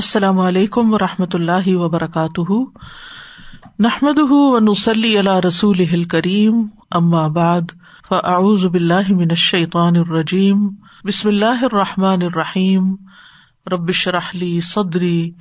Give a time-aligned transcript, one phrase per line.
[0.00, 2.52] السلام علیکم و رحمۃ اللہ وبرکاتہ۔
[3.78, 6.62] نحمد و نسلی اللہ رسول کریم
[7.32, 7.60] بعد،
[8.08, 10.68] فاعوذ باللہ من الشیطان الرجیم۔
[11.04, 12.94] بسم اللہ الرحمٰن الرحیم۔
[13.66, 15.32] ربش رحلی صدری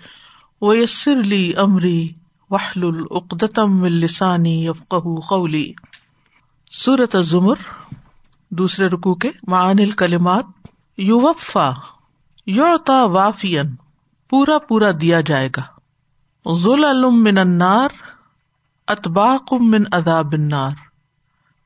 [0.61, 2.07] ویسر علی عمری
[2.49, 4.95] وحل العقدم السانی یفق
[5.29, 5.73] قولی۔
[6.73, 7.55] صورت ظمر
[8.49, 10.45] دوسرے رکو کے معان الکلمات،
[10.97, 11.71] یوفا
[12.47, 13.65] یوتا وافین
[14.29, 15.61] پورا پورا دیا جائے گا۔
[16.53, 17.89] ظلم من انار
[18.87, 20.71] اتباق من عذاب النار۔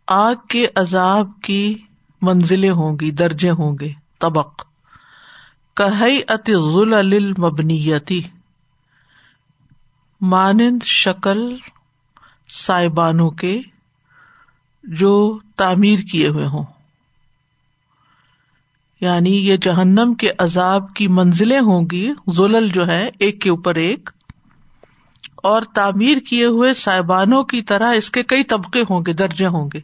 [0.08, 1.74] آگ کے عذاب کی
[2.22, 4.64] منزلیں ہوں گی، درجے ہوں گے۔ طبق۔
[5.76, 8.22] کہ ات ظل مبنیتی
[10.22, 11.56] مانند شکل
[12.50, 13.62] سائبانوں کے
[14.84, 16.64] جو تعمیر کیے ہوئے ہوں۔
[19.04, 23.76] یعنی یہ جہنم کے عذاب کی منزلیں ہوں گی زلل جو ہے، ایک کے اوپر
[23.76, 24.10] ایک،
[25.44, 29.70] اور تعمیر کیے ہوئے صاحبانوں کی طرح اس کے کئی طبقے ہوں گے، درجے ہوں
[29.74, 29.80] گے۔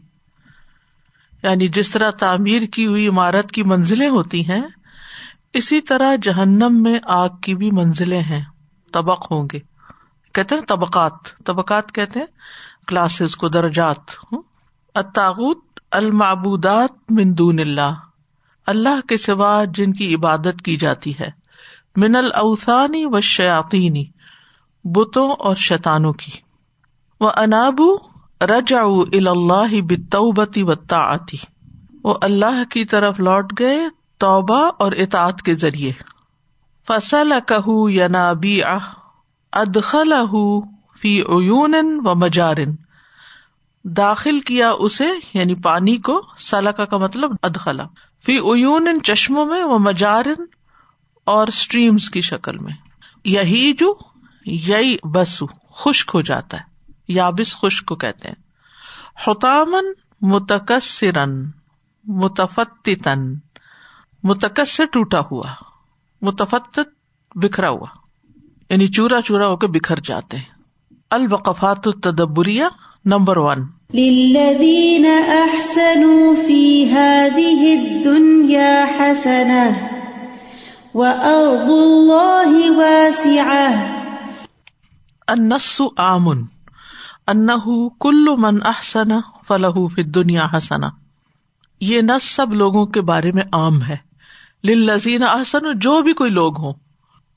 [1.44, 4.62] یعنی جس طرح تعمیر کی ہوئی عمارت کی منزلیں ہوتی ہیں،
[5.54, 8.44] اسی طرح جہنم میں آگ کی بھی منزلیں ہیں،
[8.94, 9.60] طبق ہوں گے۔
[10.34, 12.28] کہتے ہیں طبقات طبقات کہتے ہیں
[12.88, 14.34] کلاسز کو درجات۔
[14.96, 17.94] اتاغت المعبودات من دون اللہ۔
[18.70, 21.30] اللہ کے سوا جن کی عبادت کی جاتی ہے۔
[21.96, 24.06] من الاوثانی و شیاطینی
[24.84, 26.32] بتوں اور شیتانوں کی۔
[27.20, 27.96] وہ انابو
[28.42, 28.82] رجا
[29.30, 31.38] اللہ بتوبتی و تعتی
[32.04, 33.80] وہ اللہ کی طرف لوٹ گئے
[34.18, 35.92] توبہ اور اطاعت کے ذریعے۔
[36.88, 38.62] فصل کہ یا نابی
[39.52, 40.14] ادخل
[41.02, 41.76] فی عیون
[42.06, 42.76] و مجارن
[43.84, 47.84] داخل کیا اسے یعنی پانی کو سلکا کا مطلب ادخلا
[48.26, 50.46] فی اون ان چشموں میں وہ مجارن
[51.26, 52.74] اور اسٹریمس کی شکل میں۔
[53.26, 53.94] یہی جو
[54.46, 55.44] یئی بس
[55.76, 56.64] خشک ہو جاتا ہے،
[57.08, 58.36] یابس خشک کو کہتے ہیں۔
[59.28, 59.86] حتامن
[60.22, 61.52] متکسرن
[62.04, 62.90] متفت
[64.24, 65.44] متکس سے ٹوٹا ہوا
[66.22, 66.80] متفت
[67.36, 67.88] بکھرا ہوا
[68.70, 70.46] یعنی چورا چورا ہو کے بکھر جاتے ہیں۔
[71.10, 72.66] الوقفات التدبریہ
[73.10, 73.60] نمبر ون۔
[73.94, 79.72] للذين أحسنوا في هذه الدنيا حسنة
[80.94, 83.76] وأرض الله واسعة
[85.28, 86.30] النص عام
[87.32, 89.10] أنه كل من أحسن
[89.48, 90.90] فله في الدنيا حسنة
[91.82, 93.98] یہ نس سب لوگوں کے بارے میں عام ہے۔
[94.64, 96.74] للذین احسن جو بھی کوئی لوگ ہوں۔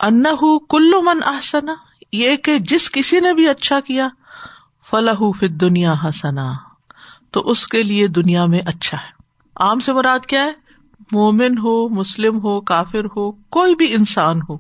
[0.01, 1.67] انہو کلو من احسن
[2.13, 4.09] یہ کہ جس کسی نے بھی اچھا کیا
[4.93, 6.53] فلاح فت دنیا ہسنا
[7.31, 9.23] تو اس کے لیے دنیا میں اچھا ہے۔
[9.57, 10.53] عام سے مراد کیا ہے؟
[11.13, 14.57] مومن ہو، مسلم ہو، کافر ہو، کوئی بھی انسان ہو،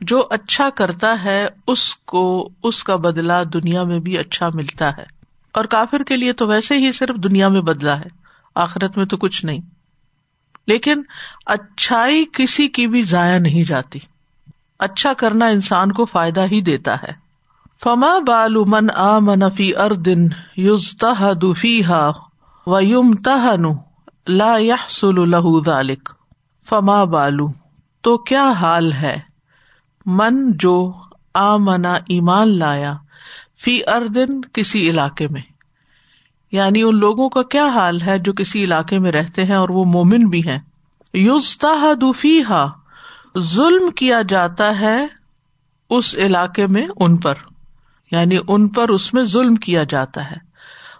[0.00, 5.04] جو اچھا کرتا ہے، اس کو، اس کا بدلا دنیا میں بھی اچھا ملتا ہے۔
[5.52, 8.08] اور کافر کے لیے تو ویسے ہی صرف دنیا میں بدلا ہے،
[8.54, 9.60] آخرت میں تو کچھ نہیں۔
[10.66, 11.02] لیکن
[11.46, 13.98] اچھائی کسی کی بھی ضائع نہیں جاتی۔
[14.78, 17.21] اچھا کرنا انسان کو فائدہ ہی دیتا ہے۔
[17.84, 20.26] فما بالو من آ منفی اردن
[20.56, 22.10] یوز تہ دفی ہا
[22.66, 23.72] و یم تہ نو
[24.26, 24.56] لا
[24.88, 25.30] سل
[25.64, 26.10] ذالک۔
[26.68, 27.46] فما بالو
[28.00, 29.20] تو کیا حال ہے؟
[30.06, 30.92] من جو
[31.34, 32.94] آ منا ایمان لایا
[33.64, 35.42] فی اردن کسی علاقے میں۔
[36.52, 39.84] یعنی ان لوگوں کا کیا حال ہے جو کسی علاقے میں رہتے ہیں اور وہ
[39.84, 40.58] مومن بھی ہیں۔
[41.14, 42.66] یوز تہ دفی ہا
[43.38, 45.06] ظلم کیا جاتا ہے
[45.90, 47.34] اس علاقے میں ان پر۔
[48.12, 50.36] یعنی ان پر اس میں ظلم کیا جاتا ہے۔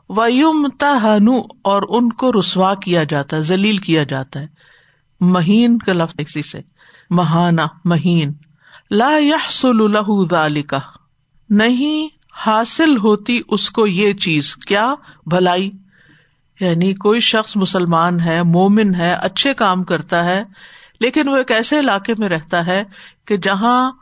[0.08, 1.28] ویم تہن
[1.64, 4.46] اور ان کو رسوا کیا جاتا ہے، ذلیل کیا جاتا ہے۔
[5.20, 6.60] مہین کا لفظ اسی سے۔
[7.10, 8.32] مہانا مہین۔
[8.90, 9.18] لا
[10.30, 10.78] ذالکا
[11.50, 12.08] نہیں
[12.46, 14.94] حاصل ہوتی اس کو یہ چیز۔ کیا؟
[15.26, 15.70] بھلائی۔
[16.60, 20.44] یعنی کوئی شخص مسلمان ہے، مومن ہے، اچھے کام کرتا ہے،
[21.00, 22.84] لیکن وہ ایک ایسے علاقے میں رہتا ہے
[23.26, 23.92] کہ جہاں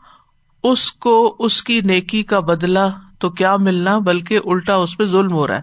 [0.63, 2.87] اس کو اس کی نیکی کا بدلا
[3.19, 5.63] تو کیا ملنا بلکہ الٹا اس پہ ظلم ہو رہا ہے۔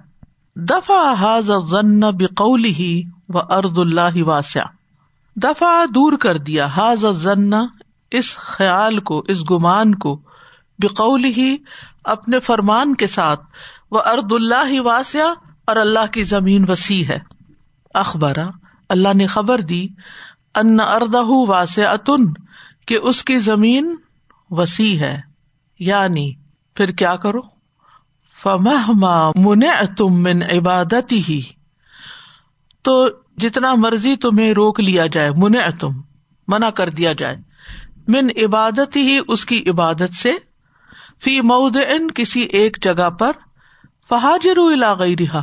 [0.56, 1.52] دفاع حاض
[2.18, 4.64] بقولی ہی و ارد اللہ واسع۔
[5.36, 7.06] دفاع دور کر دیا حاض
[8.12, 10.22] اس خیال کو، اس گمان کو
[10.80, 11.58] بقول ہی
[12.04, 13.42] اپنے فرمان کے ساتھ۔
[13.92, 15.34] وہ ارد اللہ واسع
[15.68, 17.20] اور اللہ کی زمین وسیع ہے۔
[17.94, 18.48] اخبارہ
[18.90, 19.88] اللہ نے خبر دی
[20.56, 22.34] ان اردہ واسع اتن
[22.88, 23.96] کہ اس کی زمین
[24.50, 25.22] وسیع ہے۔
[25.80, 26.34] یعنی
[26.76, 27.40] پھر کیا کرو؟
[28.44, 28.92] فمہ
[29.36, 29.60] من
[29.98, 31.42] تم من عبادت ہی
[32.82, 36.02] تو جتنا مرضی تمہیں روک لیا جائے من تم
[36.48, 37.36] منع کر دیا جائے۔
[38.08, 40.32] من عبادت ہی اس کی عبادت سے۔
[41.24, 43.32] فی مود ان کسی ایک جگہ پر۔
[44.10, 44.58] فہاجر
[45.00, 45.42] گئی رہا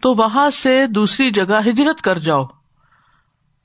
[0.00, 2.44] تو وہاں سے دوسری جگہ ہجرت کر جاؤ۔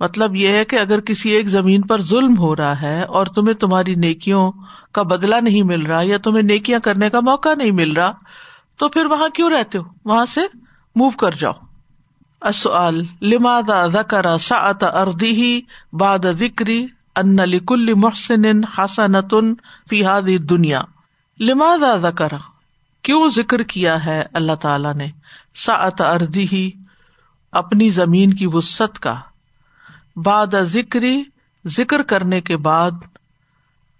[0.02, 3.54] مطلب یہ ہے کہ اگر کسی ایک زمین پر ظلم ہو رہا ہے اور تمہیں
[3.54, 4.52] تمہاری نیکیوں
[4.92, 8.12] کا بدلا نہیں مل رہا یا تمہیں نیکیاں کرنے کا موقع نہیں مل رہا،
[8.78, 10.42] تو پھر وہاں کیوں رہتے ہو؟ وہاں سے
[10.96, 11.54] موو کر جاؤ۔
[13.22, 15.62] لماد ذکر سعت اردی ہی
[15.94, 19.54] باد وکری ان لکل محسن حسنتن
[19.90, 20.82] فی هذه دنیا
[21.40, 22.34] لماذا ذکر؟
[23.02, 25.08] کیوں ذکر کیا ہے اللہ تعالی نے
[25.56, 26.72] سعت اردی ہی
[27.52, 29.16] اپنی زمین کی وسط کا؟
[30.16, 31.24] باد ذکری،
[31.68, 32.92] ذکر کرنے کے بعد،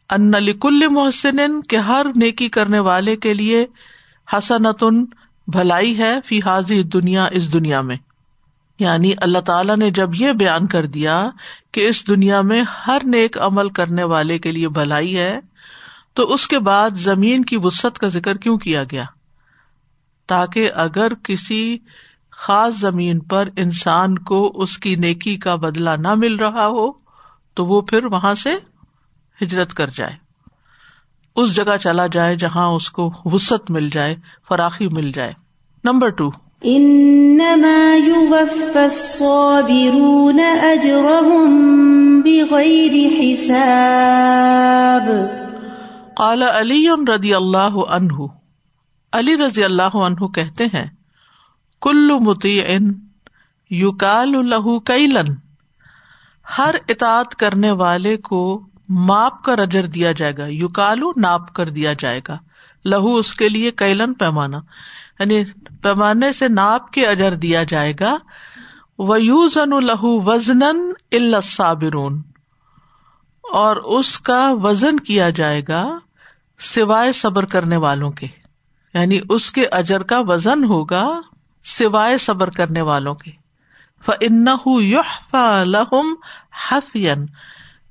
[0.10, 3.66] ان لکل محسن کے ہر نیکی کرنے والے کے لیے
[4.38, 5.06] حسنتن
[5.48, 7.96] بھلائی ہے فی حاضی دنیا، اس دنیا میں۔
[8.80, 11.30] یعنی اللہ تعالیٰ نے جب یہ بیان کر دیا
[11.72, 15.40] کہ اس دنیا میں ہر نیک عمل کرنے والے کے لیے بھلائی ہے،
[16.14, 19.04] تو اس کے بعد زمین کی وسط کا ذکر کیوں کیا گیا؟
[20.28, 21.78] تاکہ اگر کسی
[22.42, 26.92] خاص زمین پر انسان کو اس کی نیکی کا بدلا نہ مل رہا ہو
[27.54, 28.50] تو وہ پھر وہاں سے
[29.42, 30.14] ہجرت کر جائے۔
[31.36, 34.16] اس جگہ چلا جائے جہاں اس کو وسط مل جائے
[34.50, 35.34] فراخی مل جائے۔
[35.84, 36.30] نمبر ٹو
[46.16, 48.26] قال علی رضی اللہ عنہ۔
[49.14, 51.01] علی رضی اللہ عنہ کہتے ہیں
[51.82, 52.94] کل متی ان
[53.70, 55.36] یوکال لہو کیلن۔
[56.58, 61.94] ہر اطاط کرنے والے کو ماپ کر اجر دیا جائے گا یوکالو ناپ کر دیا
[62.00, 62.38] جائے گا۔
[62.86, 64.58] لہو اس کے لیے کیلن پیمانا
[65.20, 65.44] یعنی
[65.82, 68.18] پیمانے سے ناپ کے اجر دیا جائے گا۔
[68.98, 70.64] وہ یو زن لہو وزن
[71.12, 72.22] الصابرون۔
[73.54, 76.00] اور اس کا وزن کیا جائے گا
[76.60, 78.28] سوائے صبر کرنے والوں کے۔
[78.94, 81.08] یعنی اس کے اجر کا وزن ہوگا۔
[81.64, 83.32] سوائے صبر کرنے والوں کے۔
[84.06, 84.50] فن
[85.68, 86.14] لہم
[86.72, 87.26] حفین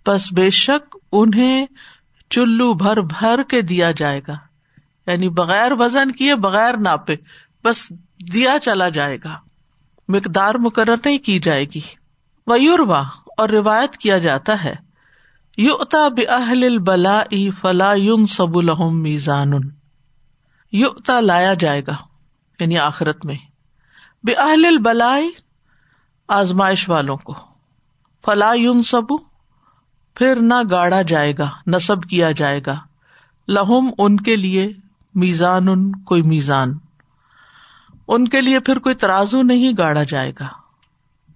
[0.07, 1.67] بس بے شک انہیں
[2.31, 4.37] چلو بھر بھر کے دیا جائے گا۔
[5.07, 7.17] یعنی بغیر وزن کیے، بغیر ناپے،
[7.65, 7.93] بس
[8.33, 9.37] دیا چلا جائے گا۔
[10.09, 11.81] مقدار مقرر نہیں کی جائے گی۔
[12.47, 13.05] ویوروا
[13.37, 14.75] اور روایت کیا جاتا ہے۔
[15.57, 17.23] یو اتا بل بلا
[17.61, 19.51] فلا یون سب الحم میزان
[20.73, 21.97] یوتا لایا جائے گا
[22.61, 23.50] یعنی آخرت میں۔
[24.25, 25.31] بے اہل بلائے
[26.29, 27.35] آزمائش والوں کو۔
[28.25, 29.13] فلا یون سب
[30.15, 32.81] پھر نہ گاڑا جائے گا، نصب کیا جائے گا۔
[33.49, 34.73] لہم ان کے لیے
[35.15, 36.79] میزان ان کوئی میزان۔
[38.09, 40.49] ان کے لیے پھر کوئی ترازو نہیں گاڑا جائے گا۔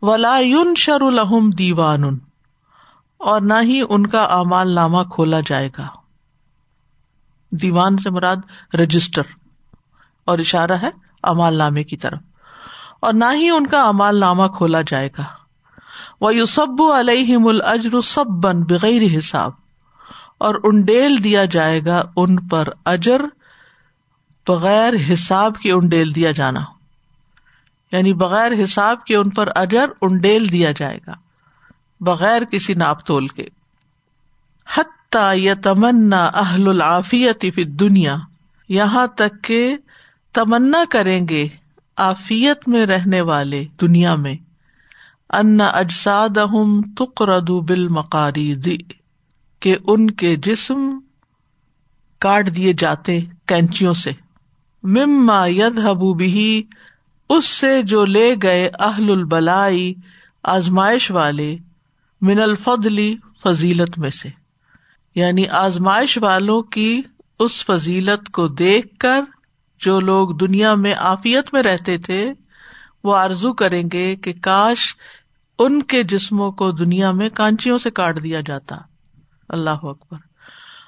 [0.03, 2.19] ولا یون شر الحم دیوان
[3.19, 5.87] اور نہ ہی ان کا امال نامہ کھولا جائے گا۔
[7.51, 8.37] دیوان سے مراد
[8.75, 9.23] رجسٹر،
[10.25, 10.91] اور اشارہ ہے
[11.23, 12.21] امال نامے کی طرف۔
[13.05, 15.25] اور نہ ہی ان کا امال نامہ کھولا جائے گا۔
[16.21, 19.51] وہ یوسب علیہ مل اجر سب بن بغیر حساب۔
[20.39, 23.21] اور انڈیل دیا جائے گا ان پر اجر
[24.49, 26.61] بغیر حساب کے انڈیل دیا جانا۔
[27.93, 31.13] یعنی بغیر حساب کے ان پر اجر انڈیل دیا جائے گا،
[32.01, 33.47] بغیر کسی ناپ تول کے۔
[34.77, 38.17] حتیٰ یا تمنا اہل العافیت فی دنیا
[38.69, 39.77] یہاں تک کہ
[40.33, 41.49] تمنا کریں گے۔
[41.97, 44.35] آفیت میں رہنے والے دنیا میں،
[45.31, 46.39] ان اجساد
[46.97, 47.89] تقرد بل
[49.61, 50.99] کہ ان کے جسم
[52.19, 54.11] کاٹ دیے جاتے کینچیوں سے۔
[54.83, 55.79] مما ید
[56.15, 56.63] بھی
[57.29, 59.95] اس سے جو لے گئے اہل البلائی،
[60.43, 61.57] آزمائش والے
[62.21, 64.29] من الفضلی فضیلت میں سے۔
[65.15, 67.03] یعنی آزمائش والوں کی
[67.39, 69.21] اس فضیلت کو دیکھ کر
[69.81, 72.33] جو لوگ دنیا میں آفیت میں رہتے تھے،
[73.05, 74.95] وہ آرزو کریں گے کہ کاش
[75.59, 78.77] ان کے جسموں کو دنیا میں کانچیوں سے کاٹ دیا جاتا۔
[79.49, 80.17] اللہ اکبر۔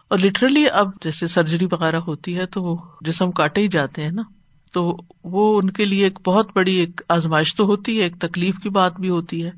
[0.09, 4.11] اور لٹرلی اب جیسے سرجری وغیرہ ہوتی ہے تو وہ جسم کاٹے ہی جاتے ہیں
[4.11, 4.23] نا۔
[4.73, 8.59] تو وہ ان کے لیے ایک بہت بڑی ایک آزمائش تو ہوتی ہے، ایک تکلیف
[8.59, 9.51] کی بات بھی ہوتی ہے۔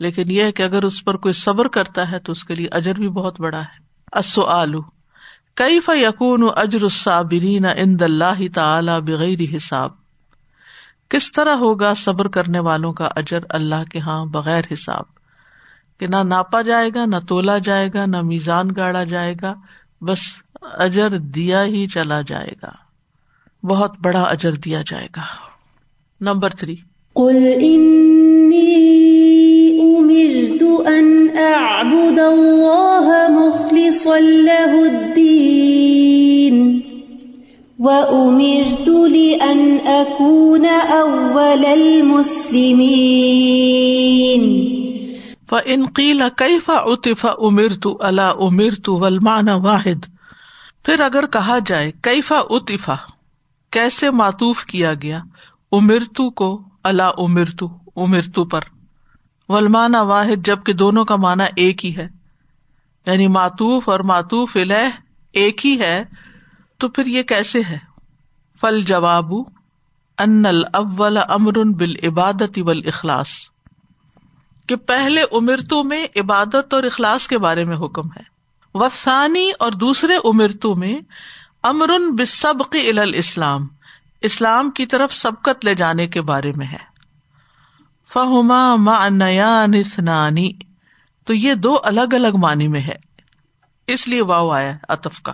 [0.00, 2.66] لیکن یہ ہے کہ اگر اس پر کوئی صبر کرتا ہے تو اس کے لیے
[2.66, 4.80] اجر بھی بہت بڑا ہے۔ اصو آلو
[5.54, 9.90] کئی یقون اجر الصابرین اند اللہ تعالی بغیر حساب؟
[11.08, 15.04] کس طرح ہوگا صبر کرنے والوں کا اجر اللہ کے ہاں بغیر حساب؟
[16.00, 19.54] کہ نہ ناپا جائے گا، نہ تولا جائے گا، نہ میزان گاڑا جائے گا،
[20.00, 20.18] بس
[20.62, 22.70] اجر دیا ہی چلا جائے گا۔
[23.66, 25.22] بہت بڑا اجر دیا جائے گا۔
[26.20, 26.76] Number three.
[29.80, 31.28] امرت ان
[33.92, 36.80] اعبد اللہ الدين.
[37.78, 42.72] وأمرت لأن أكون أول المسلمين.
[45.50, 50.06] فإن قيل كيف عطف أمرت، ألا أمرت والمعنى واحد.
[50.84, 52.94] پھر اگر کہا جائے کیفا اتفا
[53.70, 55.20] کیسے معطوف کیا گیا؟
[55.72, 58.60] امرتو کو اللہ امرتو امرتو پر.
[59.48, 62.21] ولمانا واحد جبکہ دونوں کا مانا ایک ہی ہے۔
[63.06, 64.88] یعنی معطوف اور معطوف الہ
[65.32, 66.04] ایک ہی ہے،
[66.78, 67.78] تو پھر یہ کیسے ہے؟
[68.60, 69.32] فل جواب
[70.18, 73.28] ان الاول امر بال عبادت بل اخلاص
[74.66, 78.22] کہ پہلے امرتوں میں عبادت اور اخلاص کے بارے میں حکم ہے۔
[78.74, 80.94] وسانی اور دوسرے امرتوں میں
[81.62, 82.76] امر بسبق
[83.14, 83.66] اسلام
[84.20, 86.92] اسلام کی طرف سبقت لے جانے کے بارے میں ہے۔
[88.14, 90.52] فہما ما نیا نسنانی
[91.24, 92.94] تو یہ دو الگ الگ معنی میں ہے۔
[93.86, 95.32] اس لیے واؤ آیا اطف کا۔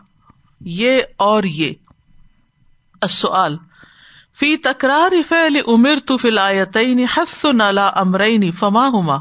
[0.60, 1.72] یہ اور یہ۔
[3.00, 3.56] السؤال،
[4.38, 9.16] فی تکرار فعل امر تو فی الآیتین حس نالا امرین، فما ہما؟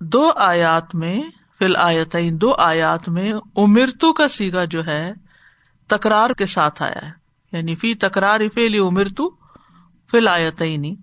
[0.00, 1.20] دو آیات میں،
[1.58, 5.12] فی الآیتین دو آیات میں امرتو کا سیگا جو ہے،
[5.86, 7.10] تکرار کے ساتھ آیا ہے۔
[7.52, 9.30] یعنی فی تکرار فعل امرتو
[10.10, 10.94] فی الآیتین۔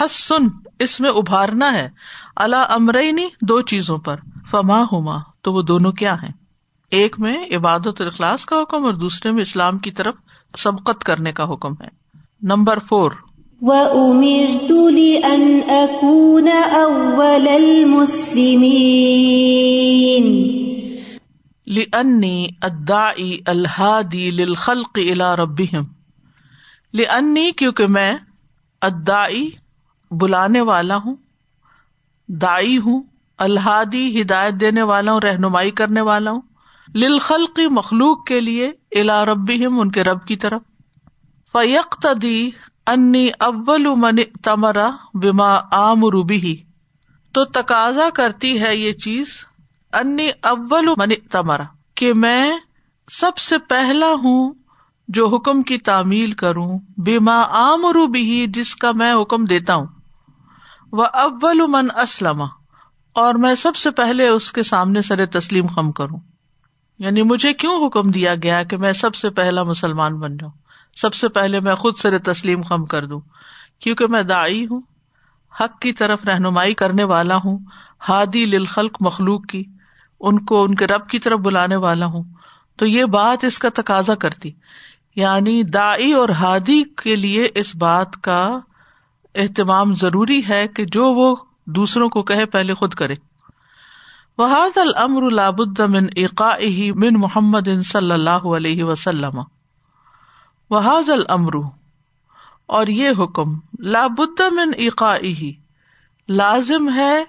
[0.00, 1.90] حسن اس میں ابھارنا ہے۔
[2.36, 4.16] اللہ امرینی دو چیزوں پر۔
[4.50, 6.32] فما ہوما تو وہ دونوں کیا ہیں؟
[6.90, 10.14] ایک میں عبادت اور اخلاص کا حکم اور دوسرے میں اسلام کی طرف
[10.58, 11.88] سبقت کرنے کا حکم ہے۔
[12.42, 13.12] Number four.
[13.60, 18.70] وَأُمِرْتُ لِأَنْ أَكُونَ أَوَّلَ الْمُسْلِمِينَ۔
[21.70, 25.84] لِأَنِّي الدَّاعِي الْهَادِي لِلْخَلْقِ إِلَى رَبِّهِمْ۔
[26.94, 28.14] لِأَنِّي کیونکہ میں
[28.82, 29.50] ادائی
[30.20, 31.16] بلانے والا ہوں،
[32.28, 33.02] دائی ہوں
[33.38, 36.40] الحادی ہدایت دینے والا ہوں، رہنمائی کرنے والا ہوں۔
[36.94, 40.62] للخل کی مخلوق کے لیے الا ربی ان کے رب کی طرف۔
[41.52, 42.06] فیق
[42.86, 46.56] انی اول من تمرا بما عام روبی
[47.32, 49.26] تو تقاضا کرتی ہے یہ چیز،
[49.92, 51.62] انی اول من تمرا
[51.94, 52.52] کہ میں
[53.20, 54.54] سب سے پہلا ہوں
[55.08, 59.86] جو حکم کی تعمیل کروں بیما عام روبی جس کا میں حکم دیتا ہوں۔
[60.92, 62.42] وہ اول من اسلم
[63.14, 66.18] اور میں سب سے پہلے اس کے سامنے سر تسلیم خم کروں۔
[66.98, 70.52] یعنی مجھے کیوں حکم دیا گیا کہ میں سب سے پہلا مسلمان بن جاؤں؟
[70.96, 73.20] سب سے پہلے میں خود سر تسلیم خم کر دوں۔
[73.80, 74.80] کیونکہ میں دائی ہوں،
[75.60, 77.58] حق کی طرف رہنمائی کرنے والا ہوں،
[78.08, 79.64] ہادی للخلق مخلوق کی،
[80.20, 82.24] ان کو ان کے رب کی طرف بلانے والا ہوں۔
[82.76, 84.50] تو یہ بات اس کا تقاضا کرتی
[85.16, 88.58] یعنی دائی اور ہادی کے لیے اس بات کا
[89.36, 93.14] اہتمام ضروری ہے کہ جو وہ دوسروں کو کہے پہلے خود کرے۔
[94.38, 96.54] وحاد المر لابد من عقا
[96.94, 99.40] من محمد صلی اللہ علیہ وسلم۔
[100.70, 101.54] وحاظ المر
[102.66, 105.16] اور یہ حکم لابد من عقا
[106.28, 107.24] لازم ہے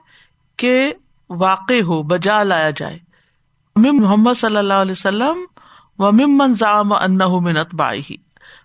[0.58, 0.94] کہ
[1.30, 3.00] واقع ہو، بجا لایا جائے۔
[3.76, 5.38] مم محمد صلی اللہ علیہ وسلم
[6.00, 8.16] و ممن ضام ان من اتباعی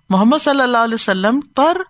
[0.09, 1.83] محمد صلی اللہ علیہ وسلم پر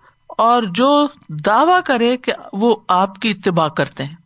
[0.42, 4.16] اور جو دعوی کرے کہ وہ آپ کی اتباع کرتے ہیں۔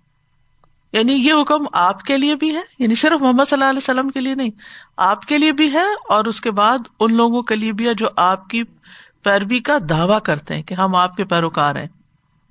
[0.93, 4.09] یعنی یہ حکم آپ کے لیے بھی ہے یعنی صرف محمد صلی اللہ علیہ وسلم
[4.09, 4.51] کے لیے نہیں،
[4.97, 7.95] آپ کے لیے بھی ہے اور اس کے بعد ان لوگوں کے لیے بھی ہے
[7.95, 8.63] جو آپ کی
[9.23, 11.87] پیروی کا دعوی کرتے ہیں کہ ہم آپ کے پیروکار ہیں۔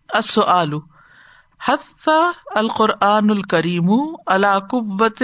[0.10, 0.80] اص آلو
[2.48, 3.90] القرآن الکریم
[4.26, 5.24] القبت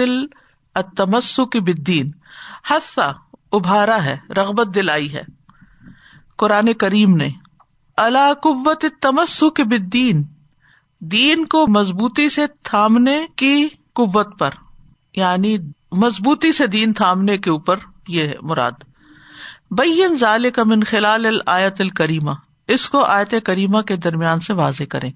[0.74, 2.10] التمسک بدین
[2.70, 3.12] حفا
[3.52, 5.22] ابھارا ہے، رغبت دلائی ہے۔
[6.38, 7.28] قرآن کریم نے
[7.96, 10.22] اللہ قوت تمسک بدین
[10.98, 14.50] دین کو مضبوطی سے تھامنے کی قوت پر
[15.14, 15.56] یعنی
[15.92, 18.72] مضبوطی سے دین تھامنے کے اوپر یہ ہے مراد۔
[19.70, 22.30] بین ظال کا من خلال الآیت الکریمہ،
[22.68, 25.10] اس کو آیت کریمہ کے درمیان سے واضح کرے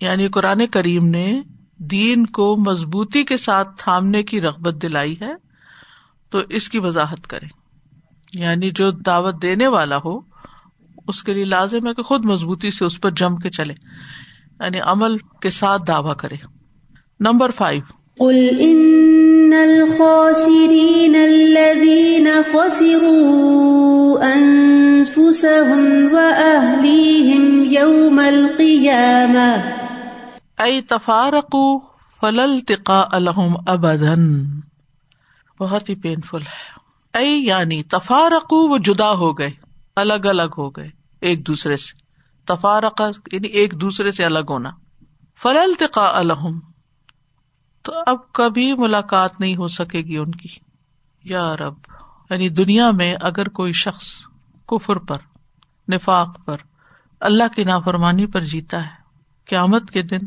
[0.00, 1.40] یعنی قرآن کریم نے
[1.76, 5.32] دین کو مضبوطی کے ساتھ تھامنے کی رغبت دلائی ہے،
[6.30, 7.46] تو اس کی وضاحت کرے
[8.32, 10.33] یعنی جو دعوت دینے والا ہو
[11.08, 13.74] اس کے لیے لازم ہے کہ خود مضبوطی سے اس پر جم کے چلے
[14.60, 16.36] یعنی عمل کے ساتھ دعوی کرے۔
[17.20, 18.04] Number five.
[30.60, 31.56] اے تفارق
[32.20, 34.44] فلل تقا الحم ابدن
[35.60, 39.63] بہت ہی پینفل ہے۔ اے یعنی تفارق وہ جدا ہو گئے۔
[39.96, 42.04] الگ الگ ہو گئے، ایک دوسرے سے۔
[42.44, 44.70] تفارق یعنی ایک دوسرے سے الگ ہونا۔
[45.42, 46.58] فل التقا الحم
[47.82, 50.48] تو اب کبھی ملاقات نہیں ہو سکے گی ان کی۔
[51.24, 51.74] یا رب
[52.30, 54.06] یعنی دنیا میں اگر کوئی شخص
[54.66, 55.18] کفر پر،
[55.92, 56.56] نفاق پر،
[57.20, 59.02] اللہ کی نافرمانی پر جیتا ہے،
[59.46, 60.18] قیامت کے دن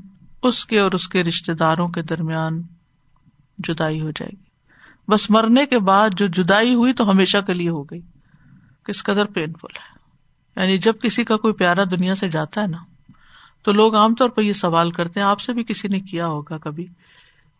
[0.44, 2.62] اس کے اور اس کے رشتے داروں کے درمیان
[3.58, 4.44] جدائی ہو جائے گی۔
[5.08, 8.02] بس مرنے کے بعد جو جدائی ہوئی تو ہمیشہ کے لیے ہو گئی۔
[8.88, 9.98] کس قدر پین فل ہے۔
[10.62, 12.78] یعنی جب کسی کا کوئی پیارا دنیا سے جاتا ہے نا،
[13.64, 16.28] تو لوگ عام طور پر یہ سوال کرتے ہیں، آپ سے بھی کسی نے کیا
[16.28, 16.88] ہوگا کبھی؟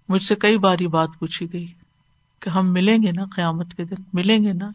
[0.10, 1.68] مجھ سے کئی بار یہ بات پوچھی گئی
[2.40, 4.70] کہ ہم ملیں گے نا قیامت کے دن؟ ملیں گے نا؟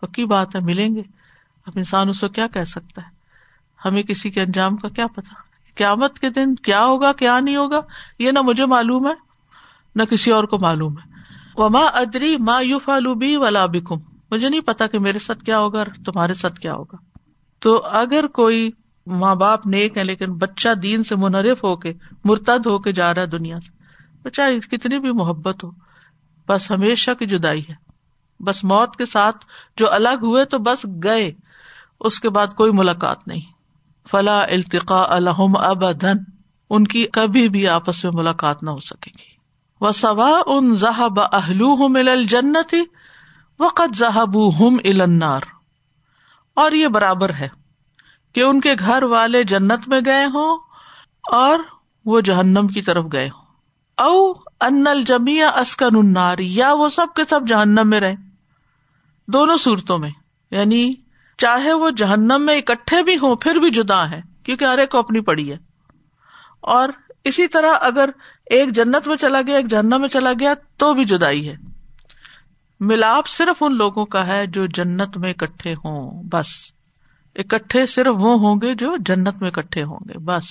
[0.00, 1.02] پکی بات ہے، ملیں گے۔
[1.66, 3.08] اب انسان اس کو کیا کہہ سکتا ہے؟
[3.84, 5.34] ہمیں کسی کے انجام کا کیا پتا؟
[5.74, 7.80] قیامت کے دن کیا ہوگا، کیا نہیں ہوگا؟
[8.18, 9.14] یہ نہ مجھے معلوم ہے،
[9.96, 11.14] نہ کسی اور کو معلوم ہے۔
[11.56, 13.96] وما ادری ما یو فالوبی ولا بکم
[14.34, 16.96] مجھے نہیں پتا کہ میرے ساتھ کیا ہوگا اور تمہارے ساتھ کیا ہوگا۔
[17.58, 18.70] تو اگر کوئی
[19.06, 21.92] ماں باپ نیک ہے لیکن بچہ دین سے منرف ہو کے
[22.24, 23.82] مرتد ہو کے جا رہا ہے دنیا سے
[24.22, 25.70] بچہ کتنی بھی محبت ہو،
[26.48, 27.74] بس ہمیشہ کی جدائی ہے۔
[28.40, 31.32] بس موت کے ساتھ جو الگ ہوئے تو بس گئے،
[32.00, 33.40] اس کے بعد کوئی ملاقات نہیں۔
[34.10, 35.84] فلا التقا الحم اب
[36.70, 39.34] ان کی کبھی بھی آپس میں ملاقات نہ ہو سکے گی۔
[39.80, 42.74] وہ سوا ان ذہب اہلو ہم الجنت
[43.60, 45.40] وقت ذہب ہم النار۔
[46.54, 47.48] اور یہ برابر ہے
[48.34, 50.58] کہ ان کے گھر والے جنت میں گئے ہوں
[51.32, 51.58] اور
[52.04, 53.44] وہ جہنم کی طرف گئے ہوں۔
[53.96, 58.14] او ان الجمیا اسکن النار، یا وہ سب کے سب جہنم میں رہے
[59.26, 60.10] دونوں صورتوں میں
[60.50, 60.94] یعنی
[61.38, 64.98] چاہے وہ جہنم میں اکٹھے بھی ہوں، پھر بھی جدا ہے کیونکہ ہر ایک کو
[64.98, 65.56] اپنی پڑی ہے۔
[66.60, 66.88] اور
[67.24, 68.10] اسی طرح اگر
[68.46, 71.73] ایک جنت میں چلا گیا، ایک جہنم میں چلا گیا، تو بھی جدائی ہے۔
[72.84, 76.46] ملاپ صرف ان لوگوں کا ہے جو جنت میں اکٹھے ہوں، بس۔
[77.36, 80.44] اکٹھے صرف وہ ہوں گے جو جنت میں اکٹھے ہوں گے، بس۔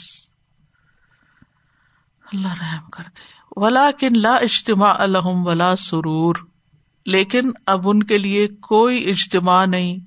[2.34, 3.22] اللہ رحم کر دے۔
[3.56, 6.36] ولا کن لا اجتماع الحم ولا سرور۔
[7.06, 9.98] لیکن اب ان کے لیے کوئی اجتماع نہیں،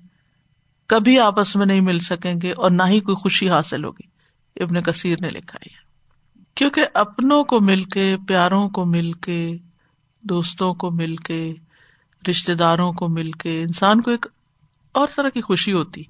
[0.87, 4.16] کبھی آپس میں نہیں مل سکیں گے اور نہ ہی کوئی خوشی حاصل ہوگی۔
[4.62, 5.74] ابن کثیر نے لکھا ہے
[6.55, 9.57] کیونکہ اپنوں کو مل کے، پیاروں کو مل کے،
[10.22, 11.55] دوستوں کو مل کے
[12.29, 14.27] رشتے داروں کو مل کے انسان کو ایک
[14.93, 16.01] اور طرح کی خوشی ہوتی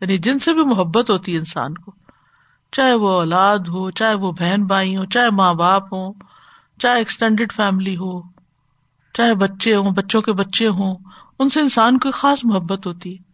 [0.00, 1.92] یعنی جن سے بھی محبت ہوتی ہے انسان کو۔
[2.72, 6.12] چاہے وہ اولاد ہو، چاہے وہ بہن بھائی ہو چاہے ماں باپ ہو
[6.78, 8.22] چاہے ایکسٹینڈیڈ فیملی ہو،
[9.14, 10.96] چاہے بچے ہوں، بچوں کے بچے ہوں،
[11.38, 13.30] ان سے انسان کو خاص محبت ہوتی۔ ہے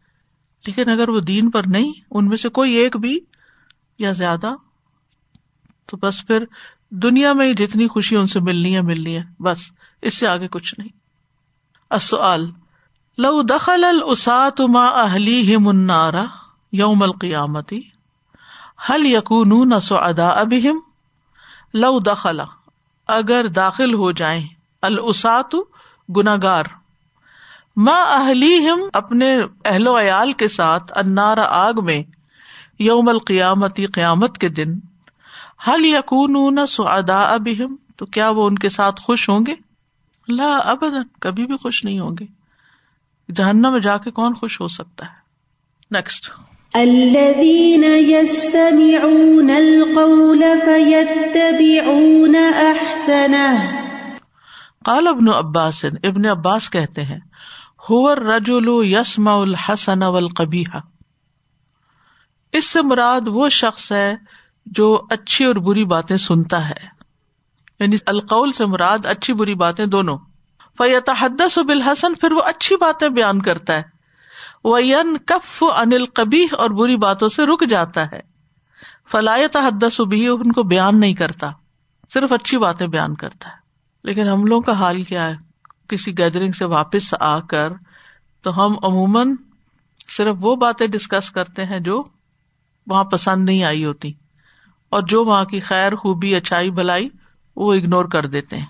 [0.66, 3.18] لیکن اگر وہ دین پر نہیں، ان میں سے کوئی ایک بھی
[3.98, 4.54] یا زیادہ،
[5.86, 6.44] تو بس پھر
[6.90, 9.58] دنیا میں ہی جتنی خوشی ان سے ملنی ہے ملنی ہے، بس
[10.02, 10.88] اس سے آگے کچھ نہیں۔
[11.90, 16.24] لو دخل السات ما اہلی ہی منارا
[16.72, 17.80] یوم القیامتی
[18.90, 20.32] حل یقون سو ادا
[21.74, 22.44] لو دخلا
[23.08, 24.46] اگر داخل ہو جائیں
[24.82, 25.54] السات
[26.08, 26.64] گناگار
[27.76, 32.02] ماں اہلی ہم اپنے اہل و عیال کے ساتھ انار آگ میں
[32.78, 34.78] یوم القیامتی قیامت کے دن
[35.68, 39.54] حل یقون سعدا ابہم تو کیا وہ ان کے ساتھ خوش ہوں گے؟
[40.28, 42.26] لا ابدا کبھی بھی خوش نہیں ہوں گے۔
[43.36, 45.26] جہنم میں جا کے کون خوش ہو سکتا ہے؟
[45.90, 46.30] نیکسٹ
[46.74, 53.64] الذين يستمعون القول فيتبعون احسنه
[54.84, 57.18] قال ابن عباس ابن عباس کہتے ہیں
[58.16, 60.64] رجول یسما الحسن القبی
[62.52, 64.14] اس سے مراد وہ شخص ہے
[64.66, 66.95] جو اچھی اور بری باتیں سنتا ہے۔
[67.80, 70.18] یعنی القول سے مراد اچھی بری باتیں دونوں۔
[70.78, 73.82] فیت حدس و بالحسن، پھر وہ اچھی باتیں بیان کرتا ہے۔
[74.64, 78.20] وہ ین کف انل کبی اور بری باتوں سے رک جاتا ہے۔
[79.10, 81.50] فلایت حدس بھی ان کو بیان نہیں کرتا۔
[82.14, 83.54] صرف اچھی باتیں بیان کرتا ہے۔
[84.04, 85.36] لیکن ہم لوگوں کا حال کیا ہے؟
[85.88, 87.72] کسی گیدرنگ سے واپس آ کر
[88.42, 89.34] تو ہم عموماً
[90.08, 92.02] صرف وہ باتیں ڈسکس کرتے ہیں جو
[92.86, 94.12] وہاں پسند نہیں آئی ہوتی۔
[94.88, 97.08] اور جو وہاں کی خیر، خوبی، اچھائی، بھلائی
[97.56, 98.66] وہ اگنور کر دیتے ہیں۔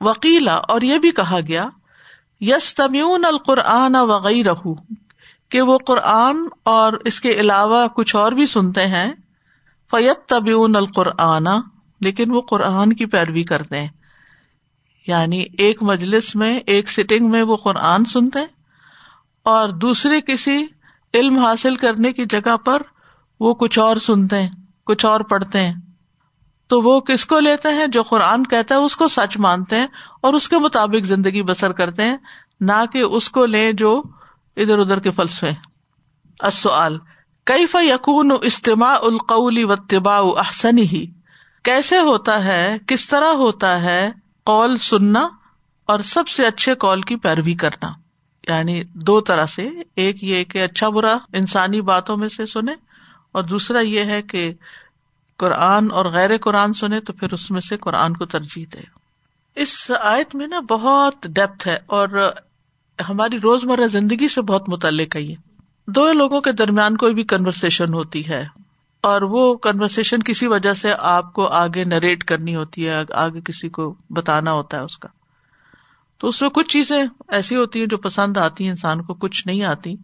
[0.00, 1.64] وکیلا اور یہ بھی کہا گیا
[2.40, 4.54] یس تمیون القرآن وغیرہ
[5.48, 9.12] کہ وہ قرآن اور اس کے علاوہ کچھ اور بھی سنتے ہیں
[9.90, 11.46] فیت تبیون القرآن،
[12.00, 13.88] لیکن وہ قرآن کی پیروی کرتے ہیں۔
[15.06, 18.40] یعنی ایک مجلس میں، ایک سٹنگ میں وہ قرآن سنتے
[19.42, 20.66] اور دوسرے کسی
[21.14, 22.82] علم حاصل کرنے کی جگہ پر
[23.40, 24.50] وہ کچھ اور سنتے ہیں،
[24.86, 25.74] کچھ اور پڑھتے ہیں۔
[26.68, 29.86] تو وہ کس کو لیتے ہیں؟ جو قرآن کہتا ہے، اس کو سچ مانتے ہیں
[30.20, 32.16] اور اس کے مطابق زندگی بسر کرتے ہیں،
[32.60, 34.02] نہ کہ اس کو لیں جو
[34.56, 35.50] ادھر ادھر کے فلسفے۔
[36.40, 36.96] اصل
[37.44, 41.06] کئی یقون استماع القلی و طباء احسن ہی
[41.64, 44.10] کیسے ہوتا ہے؟ کس طرح ہوتا ہے
[44.44, 45.28] قول سننا
[45.86, 47.92] اور سب سے اچھے کال کی پیروی کرنا؟
[48.48, 52.72] یعنی دو طرح سے، ایک یہ کہ اچھا برا انسانی باتوں میں سے سنے
[53.32, 54.52] اور دوسرا یہ ہے کہ
[55.38, 58.80] قرآن اور غیر قرآن سنے تو پھر اس میں سے قرآن کو ترجیح دے۔
[59.54, 62.32] اس آیت میں نا بہت ڈیپتھ ہے اور
[63.08, 65.34] ہماری روزمرہ زندگی سے بہت متعلق ہے یہ۔
[65.86, 68.46] دو لوگوں کے درمیان کوئی بھی کنورسن ہوتی ہے
[69.00, 73.68] اور وہ کنورسن کسی وجہ سے آپ کو آگے نریٹ کرنی ہوتی ہے، آگے کسی
[73.68, 75.08] کو بتانا ہوتا ہے اس کا۔
[76.18, 79.46] تو اس میں کچھ چیزیں ایسی ہوتی ہیں جو پسند آتی ہیں، انسان کو کچھ
[79.46, 79.96] نہیں آتی۔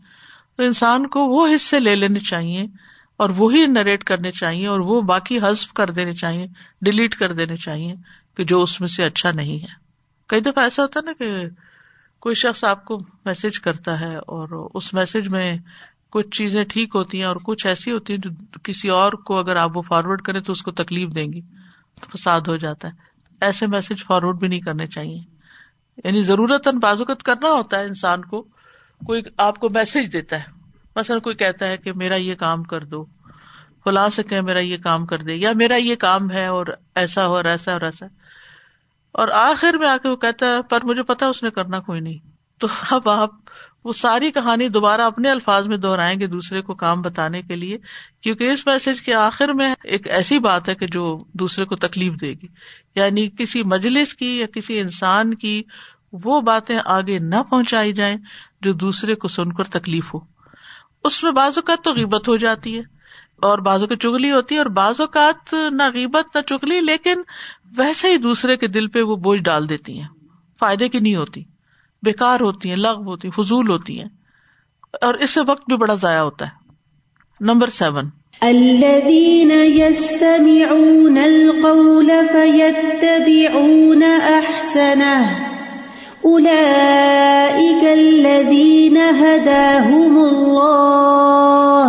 [0.57, 2.66] تو انسان کو وہ حصے لے لینے چاہیے
[3.16, 6.46] اور وہی نریٹ کرنے چاہیے اور وہ باقی حزف کر دینے چاہیے،
[6.81, 7.94] ڈیلیٹ کر دینے چاہیے
[8.37, 9.83] کہ جو اس میں سے اچھا نہیں ہے۔
[10.29, 11.48] کئی دفعہ ایسا ہوتا ہے نا کہ
[12.20, 15.57] کوئی شخص آپ کو میسج کرتا ہے اور اس میسج میں
[16.11, 18.31] کچھ چیزیں ٹھیک ہوتی ہیں اور کچھ ایسی ہوتی ہیں جو
[18.62, 21.40] کسی اور کو اگر آپ وہ فارورڈ کریں تو اس کو تکلیف دیں گی
[22.14, 22.92] فساد ہو جاتا ہے۔
[23.40, 25.20] ایسے میسج فارورڈ بھی نہیں کرنے چاہیے۔
[26.05, 28.42] یعنی ضرورت بازوقت کرنا ہوتا ہے انسان کو،
[29.07, 30.62] کوئی آپ کو میسج دیتا ہے۔
[30.96, 33.05] مثلاً کوئی کہتا ہے کہ میرا یہ کام کر دو،
[33.85, 37.26] فلاں سے کہ میرا یہ کام کر دے، یا میرا یہ کام ہے اور ایسا
[37.26, 38.07] ہو اور ایسا اور ایسا۔
[39.12, 42.00] اور آخر میں آ کے وہ کہتا ہے، پر مجھے پتا اس نے کرنا کوئی
[42.00, 42.18] نہیں۔
[42.59, 43.31] تو اب آپ
[43.85, 47.78] وہ ساری کہانی دوبارہ اپنے الفاظ میں دوہرائیں گے دوسرے کو کام بتانے کے لیے،
[48.20, 52.12] کیونکہ اس میسج کے آخر میں ایک ایسی بات ہے کہ جو دوسرے کو تکلیف
[52.20, 52.46] دے گی۔
[52.94, 55.62] یعنی کسی مجلس کی یا کسی انسان کی
[56.12, 58.16] وہ باتیں آگے نہ پہنچائی جائیں
[58.61, 60.20] جو دوسرے کو سن کر تکلیف ہو۔
[61.05, 62.83] اس میں بعض اوقات تو غیبت ہو جاتی ہے
[63.37, 67.15] اور بازو کی چگلی ہوتی ہے اور بعض اوقات نہ غیبت نہ چگلی، لیکن
[67.77, 70.09] ویسے ہی دوسرے کے دل پہ وہ بوجھ ڈال دیتی ہیں۔
[70.61, 71.45] فائدے کی نہیں ہوتی
[72.03, 74.09] بےکار ہوتی ہیں لغ ہوتی ہیں، فضول ہوتی ہیں۔
[75.03, 76.51] اور اس سے وقت بھی بڑا ضائع ہوتا ہے۔
[77.41, 78.11] Number seven.
[78.41, 85.52] الذين يستمعون القول فيتبعون احسنه
[86.24, 91.88] اولئك الذين هداهم الله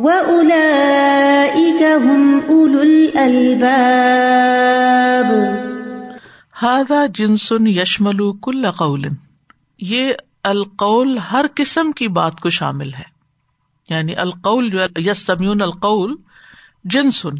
[0.00, 3.94] واولئك هم اولو الالباب
[6.62, 9.06] ہاضا جنسن یشمل کل قول.
[9.78, 10.12] یہ
[10.44, 13.04] القول ہر قسم کی بات کو شامل ہے.
[13.88, 16.16] یعنی القول جو یس سمیون القول
[16.84, 17.36] جنسن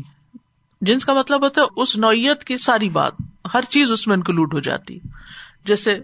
[0.80, 3.12] جنس کا مطلب ہوتا ہے اس نوعیت کی ساری بات.
[3.54, 4.98] ہر چیز اس میں انکلوڈ ہو جاتی.
[5.64, 5.98] جیسے